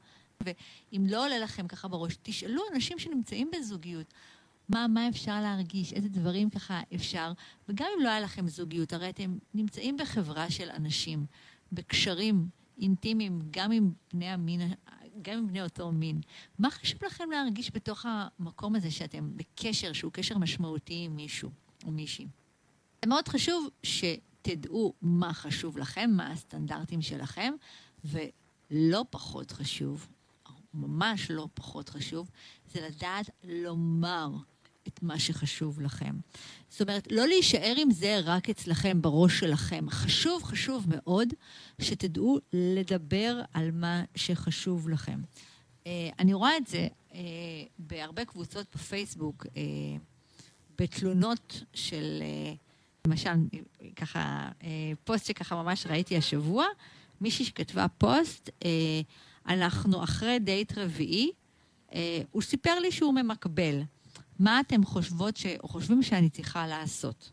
[0.42, 4.14] ואם לא עולה לכם ככה בראש, תשאלו אנשים שנמצאים בזוגיות.
[4.70, 7.32] מה, מה אפשר להרגיש, איזה דברים ככה אפשר,
[7.70, 11.26] וגם אם לא היה לכם זוגיות, הרי אתם נמצאים בחברה של אנשים,
[11.72, 12.48] בקשרים
[12.82, 14.62] אינטימיים, גם עם בני המין
[15.22, 16.22] גם עם בני אותו מין.
[16.60, 21.50] מה חשוב לכם להרגיש בתוך המקום הזה שאתם בקשר, שהוא קשר משמעותי עם מישהו
[21.86, 22.28] או מישהי?
[23.04, 27.54] זה מאוד חשוב שתדעו מה חשוב לכם, מה הסטנדרטים שלכם,
[28.06, 30.08] ולא פחות חשוב,
[30.74, 32.30] ממש לא פחות חשוב,
[32.72, 34.30] זה לדעת לומר
[34.88, 36.16] את מה שחשוב לכם.
[36.70, 39.90] זאת אומרת, לא להישאר עם זה רק אצלכם, בראש שלכם.
[39.90, 41.34] חשוב, חשוב מאוד
[41.82, 45.22] שתדעו לדבר על מה שחשוב לכם.
[45.84, 45.88] Uh,
[46.20, 47.16] אני רואה את זה uh,
[47.80, 49.50] בהרבה קבוצות בפייסבוק, uh,
[50.80, 52.24] בתלונות של,
[53.08, 53.30] למשל,
[53.96, 54.50] ככה,
[55.04, 56.66] פוסט שככה ממש ראיתי השבוע,
[57.22, 58.50] מישהי שכתבה פוסט,
[59.48, 61.32] אנחנו אחרי דייט רביעי,
[62.32, 63.82] הוא סיפר לי שהוא ממקבל.
[64.40, 65.46] מה אתם חושבות ש...
[65.64, 67.32] או חושבים שאני צריכה לעשות?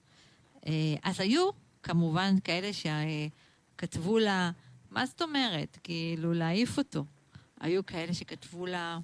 [0.67, 1.51] אה, אז היו
[1.83, 4.51] כמובן כאלה שכתבו לה,
[4.91, 5.79] מה זאת אומרת?
[5.83, 7.05] כאילו, להעיף אותו.
[7.61, 8.99] היו כאלה שכתבו לה,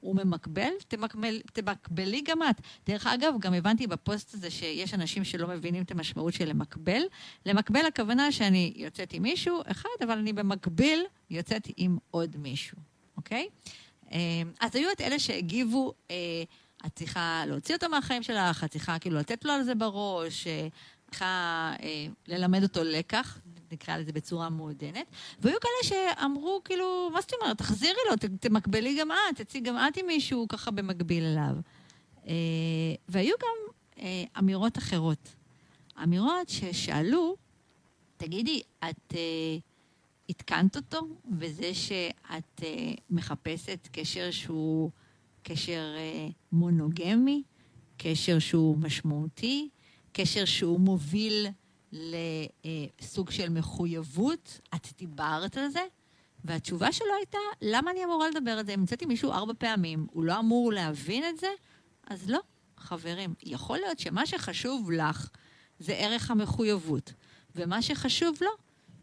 [0.00, 0.70] הוא ממקבל?
[0.88, 2.60] תמקבל, תמקבלי גם את.
[2.86, 7.02] דרך אגב, גם הבנתי בפוסט הזה שיש אנשים שלא מבינים את המשמעות של למקבל.
[7.46, 12.78] למקבל הכוונה שאני יוצאת עם מישהו אחד, אבל אני במקביל יוצאת עם עוד מישהו,
[13.16, 13.48] אוקיי?
[14.12, 14.18] אה,
[14.60, 16.44] אז היו את אלה שהגיבו, אה,
[16.86, 20.68] את צריכה להוציא אותו מהחיים שלך, את צריכה כאילו לתת לו על זה בראש, אה,
[21.10, 23.38] צריכה אה, ללמד אותו לקח,
[23.72, 25.06] נקרא לזה בצורה מעודנת.
[25.38, 29.96] והיו כאלה שאמרו, כאילו, מה זאת אומרת, תחזירי לו, תמקבלי גם את, תצאי גם את
[29.96, 31.54] עם מישהו ככה במקביל אליו.
[32.26, 32.32] אה,
[33.08, 35.28] והיו גם אה, אמירות אחרות.
[36.02, 37.36] אמירות ששאלו,
[38.16, 39.56] תגידי, את אה,
[40.30, 44.90] עדכנת אותו בזה שאת אה, מחפשת קשר שהוא
[45.48, 47.42] קשר אה, מונוגמי,
[47.96, 49.68] קשר שהוא משמעותי,
[50.12, 51.46] קשר שהוא מוביל
[51.92, 54.60] לסוג של מחויבות?
[54.74, 55.80] את דיברת על זה?
[56.44, 58.74] והתשובה שלו הייתה, למה אני אמורה לדבר על זה?
[58.74, 61.48] אם יצאתי מישהו ארבע פעמים, הוא לא אמור להבין את זה?
[62.06, 62.40] אז לא,
[62.76, 63.34] חברים.
[63.42, 65.30] יכול להיות שמה שחשוב לך
[65.78, 67.12] זה ערך המחויבות,
[67.56, 68.50] ומה שחשוב לו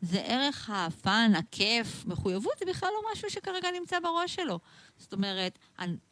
[0.03, 4.59] זה ערך הפאן, הכיף, מחויבות זה בכלל לא משהו שכרגע נמצא בראש שלו.
[4.97, 5.59] זאת אומרת,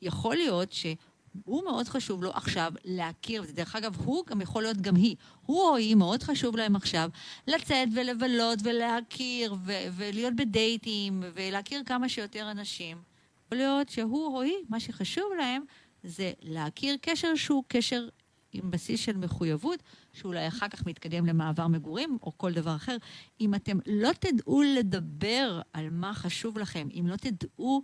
[0.01, 4.95] יכול להיות שהוא מאוד חשוב לו עכשיו להכיר, ודרך אגב, הוא גם יכול להיות גם
[4.95, 5.15] היא.
[5.45, 7.09] הוא או היא מאוד חשוב להם עכשיו
[7.47, 12.97] לצאת ולבלות ולהכיר ו- ולהיות בדייטים ולהכיר כמה שיותר אנשים.
[13.45, 15.63] יכול להיות שהוא או היא, מה שחשוב להם
[16.03, 18.07] זה להכיר קשר שהוא קשר
[18.54, 19.84] עם בסיס של מחויבות,
[20.14, 22.97] שאולי אחר כך מתקדם למעבר מגורים או כל דבר אחר.
[23.41, 27.84] אם אתם לא תדעו לדבר על מה חשוב לכם, אם לא תדעו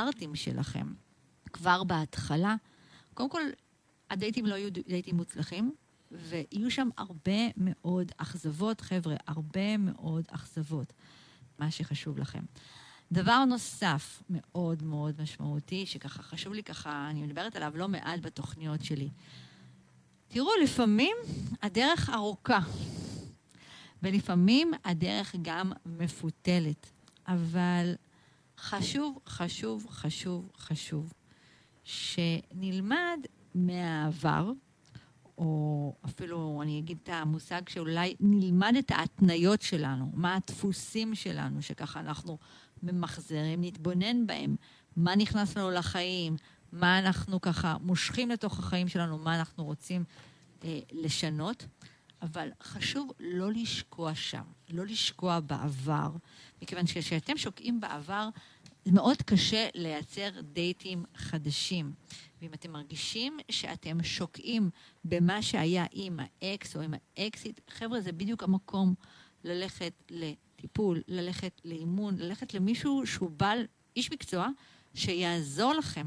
[0.00, 0.86] ארטים שלכם
[1.52, 2.54] כבר בהתחלה,
[3.14, 3.42] קודם כל,
[4.10, 5.72] הדייטים לא יהיו דייטים מוצלחים,
[6.10, 10.92] ויהיו שם הרבה מאוד אכזבות, חבר'ה, הרבה מאוד אכזבות,
[11.58, 12.42] מה שחשוב לכם.
[13.12, 18.84] דבר נוסף מאוד מאוד משמעותי, שככה חשוב לי ככה, אני מדברת עליו לא מעט בתוכניות
[18.84, 19.10] שלי.
[20.32, 21.16] תראו, לפעמים
[21.62, 22.58] הדרך ארוכה,
[24.02, 26.86] ולפעמים הדרך גם מפותלת,
[27.28, 27.94] אבל
[28.58, 31.12] חשוב, חשוב, חשוב, חשוב,
[31.84, 33.18] שנלמד
[33.54, 34.52] מהעבר,
[35.38, 42.00] או אפילו אני אגיד את המושג שאולי נלמד את ההתניות שלנו, מה הדפוסים שלנו, שככה
[42.00, 42.38] אנחנו
[42.82, 44.56] ממחזרים, נתבונן בהם,
[44.96, 46.36] מה נכנס לנו לחיים,
[46.72, 50.04] מה אנחנו ככה מושכים לתוך החיים שלנו, מה אנחנו רוצים
[50.64, 51.66] אה, לשנות.
[52.22, 56.10] אבל חשוב לא לשקוע שם, לא לשקוע בעבר,
[56.62, 58.28] מכיוון שכשאתם שוקעים בעבר,
[58.86, 61.92] מאוד קשה לייצר דייטים חדשים.
[62.42, 64.70] ואם אתם מרגישים שאתם שוקעים
[65.04, 68.94] במה שהיה עם האקס או עם האקסיט, חבר'ה, זה בדיוק המקום
[69.44, 73.66] ללכת לטיפול, ללכת לאימון, ללכת למישהו שהוא בעל,
[73.96, 74.48] איש מקצוע,
[74.94, 76.06] שיעזור לכם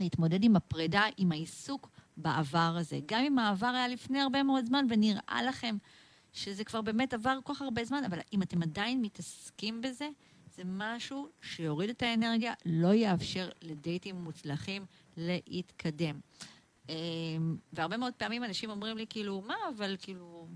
[0.00, 3.00] להתמודד עם הפרידה, עם העיסוק בעבר הזה.
[3.06, 5.76] גם אם העבר היה לפני הרבה מאוד זמן ונראה לכם
[6.32, 10.08] שזה כבר באמת עבר כל כך הרבה זמן, אבל אם אתם עדיין מתעסקים בזה,
[10.56, 14.86] זה משהו שיוריד את האנרגיה, לא יאפשר לדייטים מוצלחים
[15.16, 16.20] להתקדם.
[16.88, 16.94] אמ,
[17.72, 20.48] והרבה מאוד פעמים אנשים אומרים לי, כאילו, מה, אבל כאילו,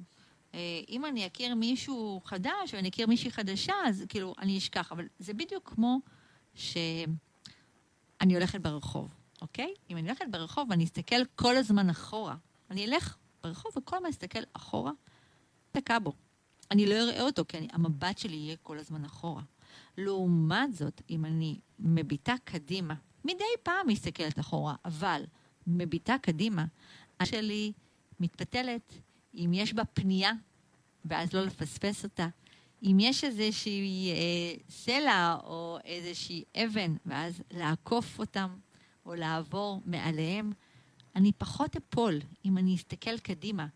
[0.55, 4.93] אה, אם אני אכיר מישהו חדש, או אני אכיר מישהי חדשה, אז כאילו, אני אשכח.
[4.93, 6.01] אבל זה בדיוק כמו
[6.55, 7.15] שאני
[8.35, 9.75] הולכת ברחוב, אוקיי?
[9.91, 12.37] אם אני הולכת ברחוב ואני אסתכל כל הזמן אחורה,
[12.71, 14.93] אני אלך ברחוב וכל הזמן אסתכל אחורה,
[15.75, 16.13] דקה בו.
[16.71, 19.43] אני לא אראה אותו, כי אני, המבט שלי יהיה כל הזמן אחורה.
[19.99, 25.25] לעומת זאת, אם אני מביטה קדימה, מדי פעם מסתכלת אחורה, אבל
[25.67, 26.65] מביטה קדימה,
[27.25, 27.73] שלי
[28.21, 28.95] מתפתלת,
[29.35, 30.33] אם יש בה פנייה,
[31.05, 32.29] ואז לא לפספס אותה.
[32.83, 38.49] אם יש איזושהי אה, סלע או איזושהי אבן, ואז לעקוף אותם
[39.11, 40.53] או לעבור מעליהם,
[41.17, 43.67] אני פחות אפול אם אני אסתכל קדימה.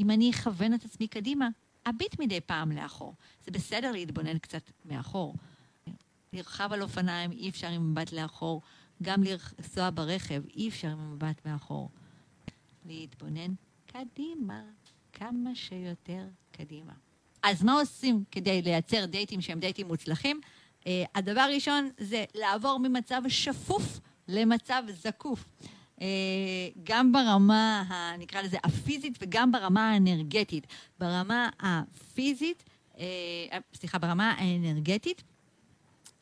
[0.00, 1.48] אם אני אכוון את עצמי קדימה,
[1.88, 3.14] אביט מדי פעם לאחור.
[3.44, 5.34] זה בסדר להתבונן קצת מאחור.
[6.32, 8.62] לרכב על אופניים אי אפשר עם מבט לאחור,
[9.02, 11.90] גם לנסוע ברכב אי אפשר עם מבט מאחור.
[12.86, 13.54] להתבונן
[13.86, 14.62] קדימה,
[15.12, 16.92] כמה שיותר קדימה.
[17.42, 20.40] אז מה עושים כדי לייצר דייטים שהם דייטים מוצלחים?
[20.80, 20.84] Uh,
[21.14, 25.44] הדבר הראשון זה לעבור ממצב שפוף למצב זקוף.
[25.98, 26.02] Uh,
[26.82, 27.84] גם ברמה,
[28.18, 30.66] נקרא לזה, הפיזית וגם ברמה האנרגטית.
[30.98, 32.64] ברמה הפיזית,
[32.94, 32.98] uh,
[33.74, 35.22] סליחה, ברמה האנרגטית,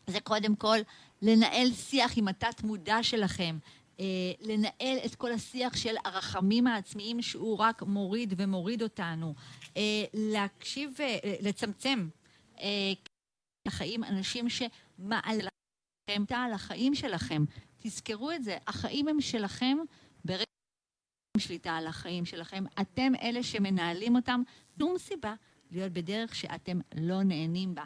[0.07, 0.79] זה קודם כל
[1.23, 3.59] לנהל שיח עם התת-מודע שלכם.
[4.01, 9.35] אה, לנהל את כל השיח של הרחמים העצמיים שהוא רק מוריד ומוריד אותנו,
[9.77, 12.09] אה, להקשיב, אה, לצמצם
[12.61, 12.93] אה,
[13.69, 17.45] לחיים אנשים שמעל לכם, על החיים שלכם.
[17.81, 19.79] תזכרו את זה, החיים הם שלכם
[20.25, 20.45] ברגע
[21.39, 22.65] שליטה על החיים שלכם.
[22.81, 24.43] אתם אלה שמנהלים אותם,
[24.79, 25.35] שום סיבה
[25.71, 27.85] להיות בדרך שאתם לא נהנים בה.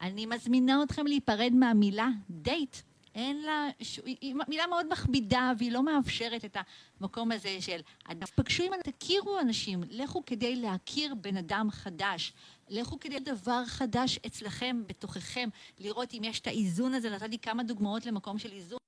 [0.00, 2.76] אני מזמינה אתכם להיפרד מהמילה דייט.
[3.14, 4.00] אין לה, ש...
[4.04, 6.56] היא מילה מאוד מכבידה והיא לא מאפשרת את
[7.00, 8.26] המקום הזה של אדם.
[8.34, 12.32] פגשו אם תכירו אנשים, לכו כדי להכיר בן אדם חדש,
[12.68, 18.06] לכו כדי דבר חדש אצלכם, בתוככם, לראות אם יש את האיזון הזה, נתתי כמה דוגמאות
[18.06, 18.78] למקום של איזון.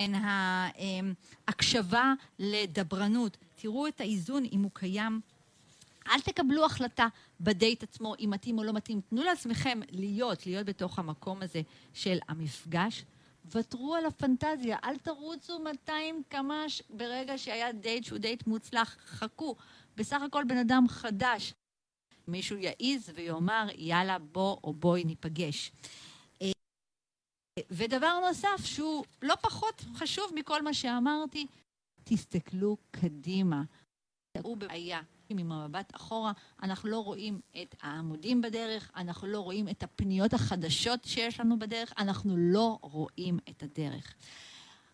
[0.00, 5.20] בין ההקשבה לדברנות, תראו את האיזון אם הוא קיים.
[6.08, 7.06] אל תקבלו החלטה
[7.40, 9.00] בדייט עצמו אם מתאים או לא מתאים.
[9.00, 11.62] תנו לעצמכם להיות, להיות בתוך המקום הזה
[11.94, 13.04] של המפגש.
[13.52, 18.96] ותרו על הפנטזיה, אל תרוצו 200 קמ"ש ברגע שהיה דייט שהוא דייט מוצלח.
[19.06, 19.56] חכו,
[19.96, 21.54] בסך הכל בן אדם חדש.
[22.28, 25.72] מישהו יעיז ויאמר, יאללה, בוא או בואי ניפגש.
[27.70, 31.46] ודבר נוסף שהוא לא פחות חשוב מכל מה שאמרתי,
[32.04, 33.62] תסתכלו קדימה.
[34.36, 35.00] תראו בבעיה.
[35.28, 36.32] עם המבט אחורה,
[36.62, 41.92] אנחנו לא רואים את העמודים בדרך, אנחנו לא רואים את הפניות החדשות שיש לנו בדרך,
[41.98, 44.14] אנחנו לא רואים את הדרך.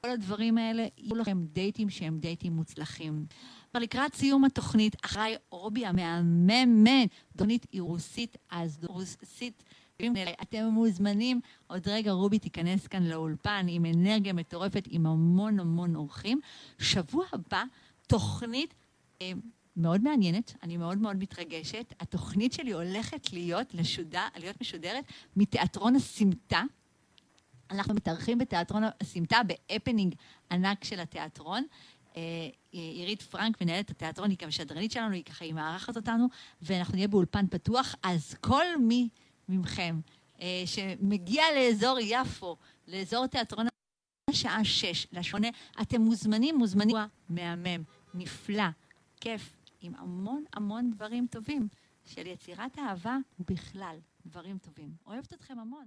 [0.00, 3.26] כל הדברים האלה יהיו לכם דייטים שהם דייטים מוצלחים.
[3.70, 8.36] כבר לקראת סיום התוכנית, אחריי רובי המהממת, תוכנית היא רוסית,
[10.09, 10.28] רוסית.
[10.42, 16.40] אתם מוזמנים, עוד רגע רובי תיכנס כאן לאולפן עם אנרגיה מטורפת, עם המון המון אורחים.
[16.78, 17.64] שבוע הבא,
[18.07, 18.74] תוכנית
[19.22, 19.32] אה,
[19.76, 21.94] מאוד מעניינת, אני מאוד מאוד מתרגשת.
[22.00, 25.05] התוכנית שלי הולכת להיות, לשודה, להיות משודרת
[25.36, 26.62] מתיאטרון הסמטה.
[27.70, 30.14] אנחנו מתארחים בתיאטרון הסמטה, בהפנינג
[30.50, 31.64] ענק של התיאטרון.
[32.72, 36.26] עירית פרנק, מנהלת התיאטרון, היא גם שדרנית שלנו, היא ככה, היא מארחת אותנו,
[36.62, 39.09] ואנחנו נהיה באולפן פתוח, אז כל מי
[39.49, 40.01] ממכם
[40.66, 42.57] שמגיע לאזור יפו,
[42.88, 43.66] לאזור תיאטרון
[44.30, 45.49] השעה שש, לשמונה,
[45.82, 46.97] אתם מוזמנים, מוזמנים,
[47.28, 47.82] מהמם,
[48.14, 48.64] נפלא,
[49.20, 51.68] כיף, עם המון המון דברים טובים
[52.05, 54.90] של יצירת אהבה ובכלל דברים טובים.
[55.07, 55.86] אוהבת אתכם המון.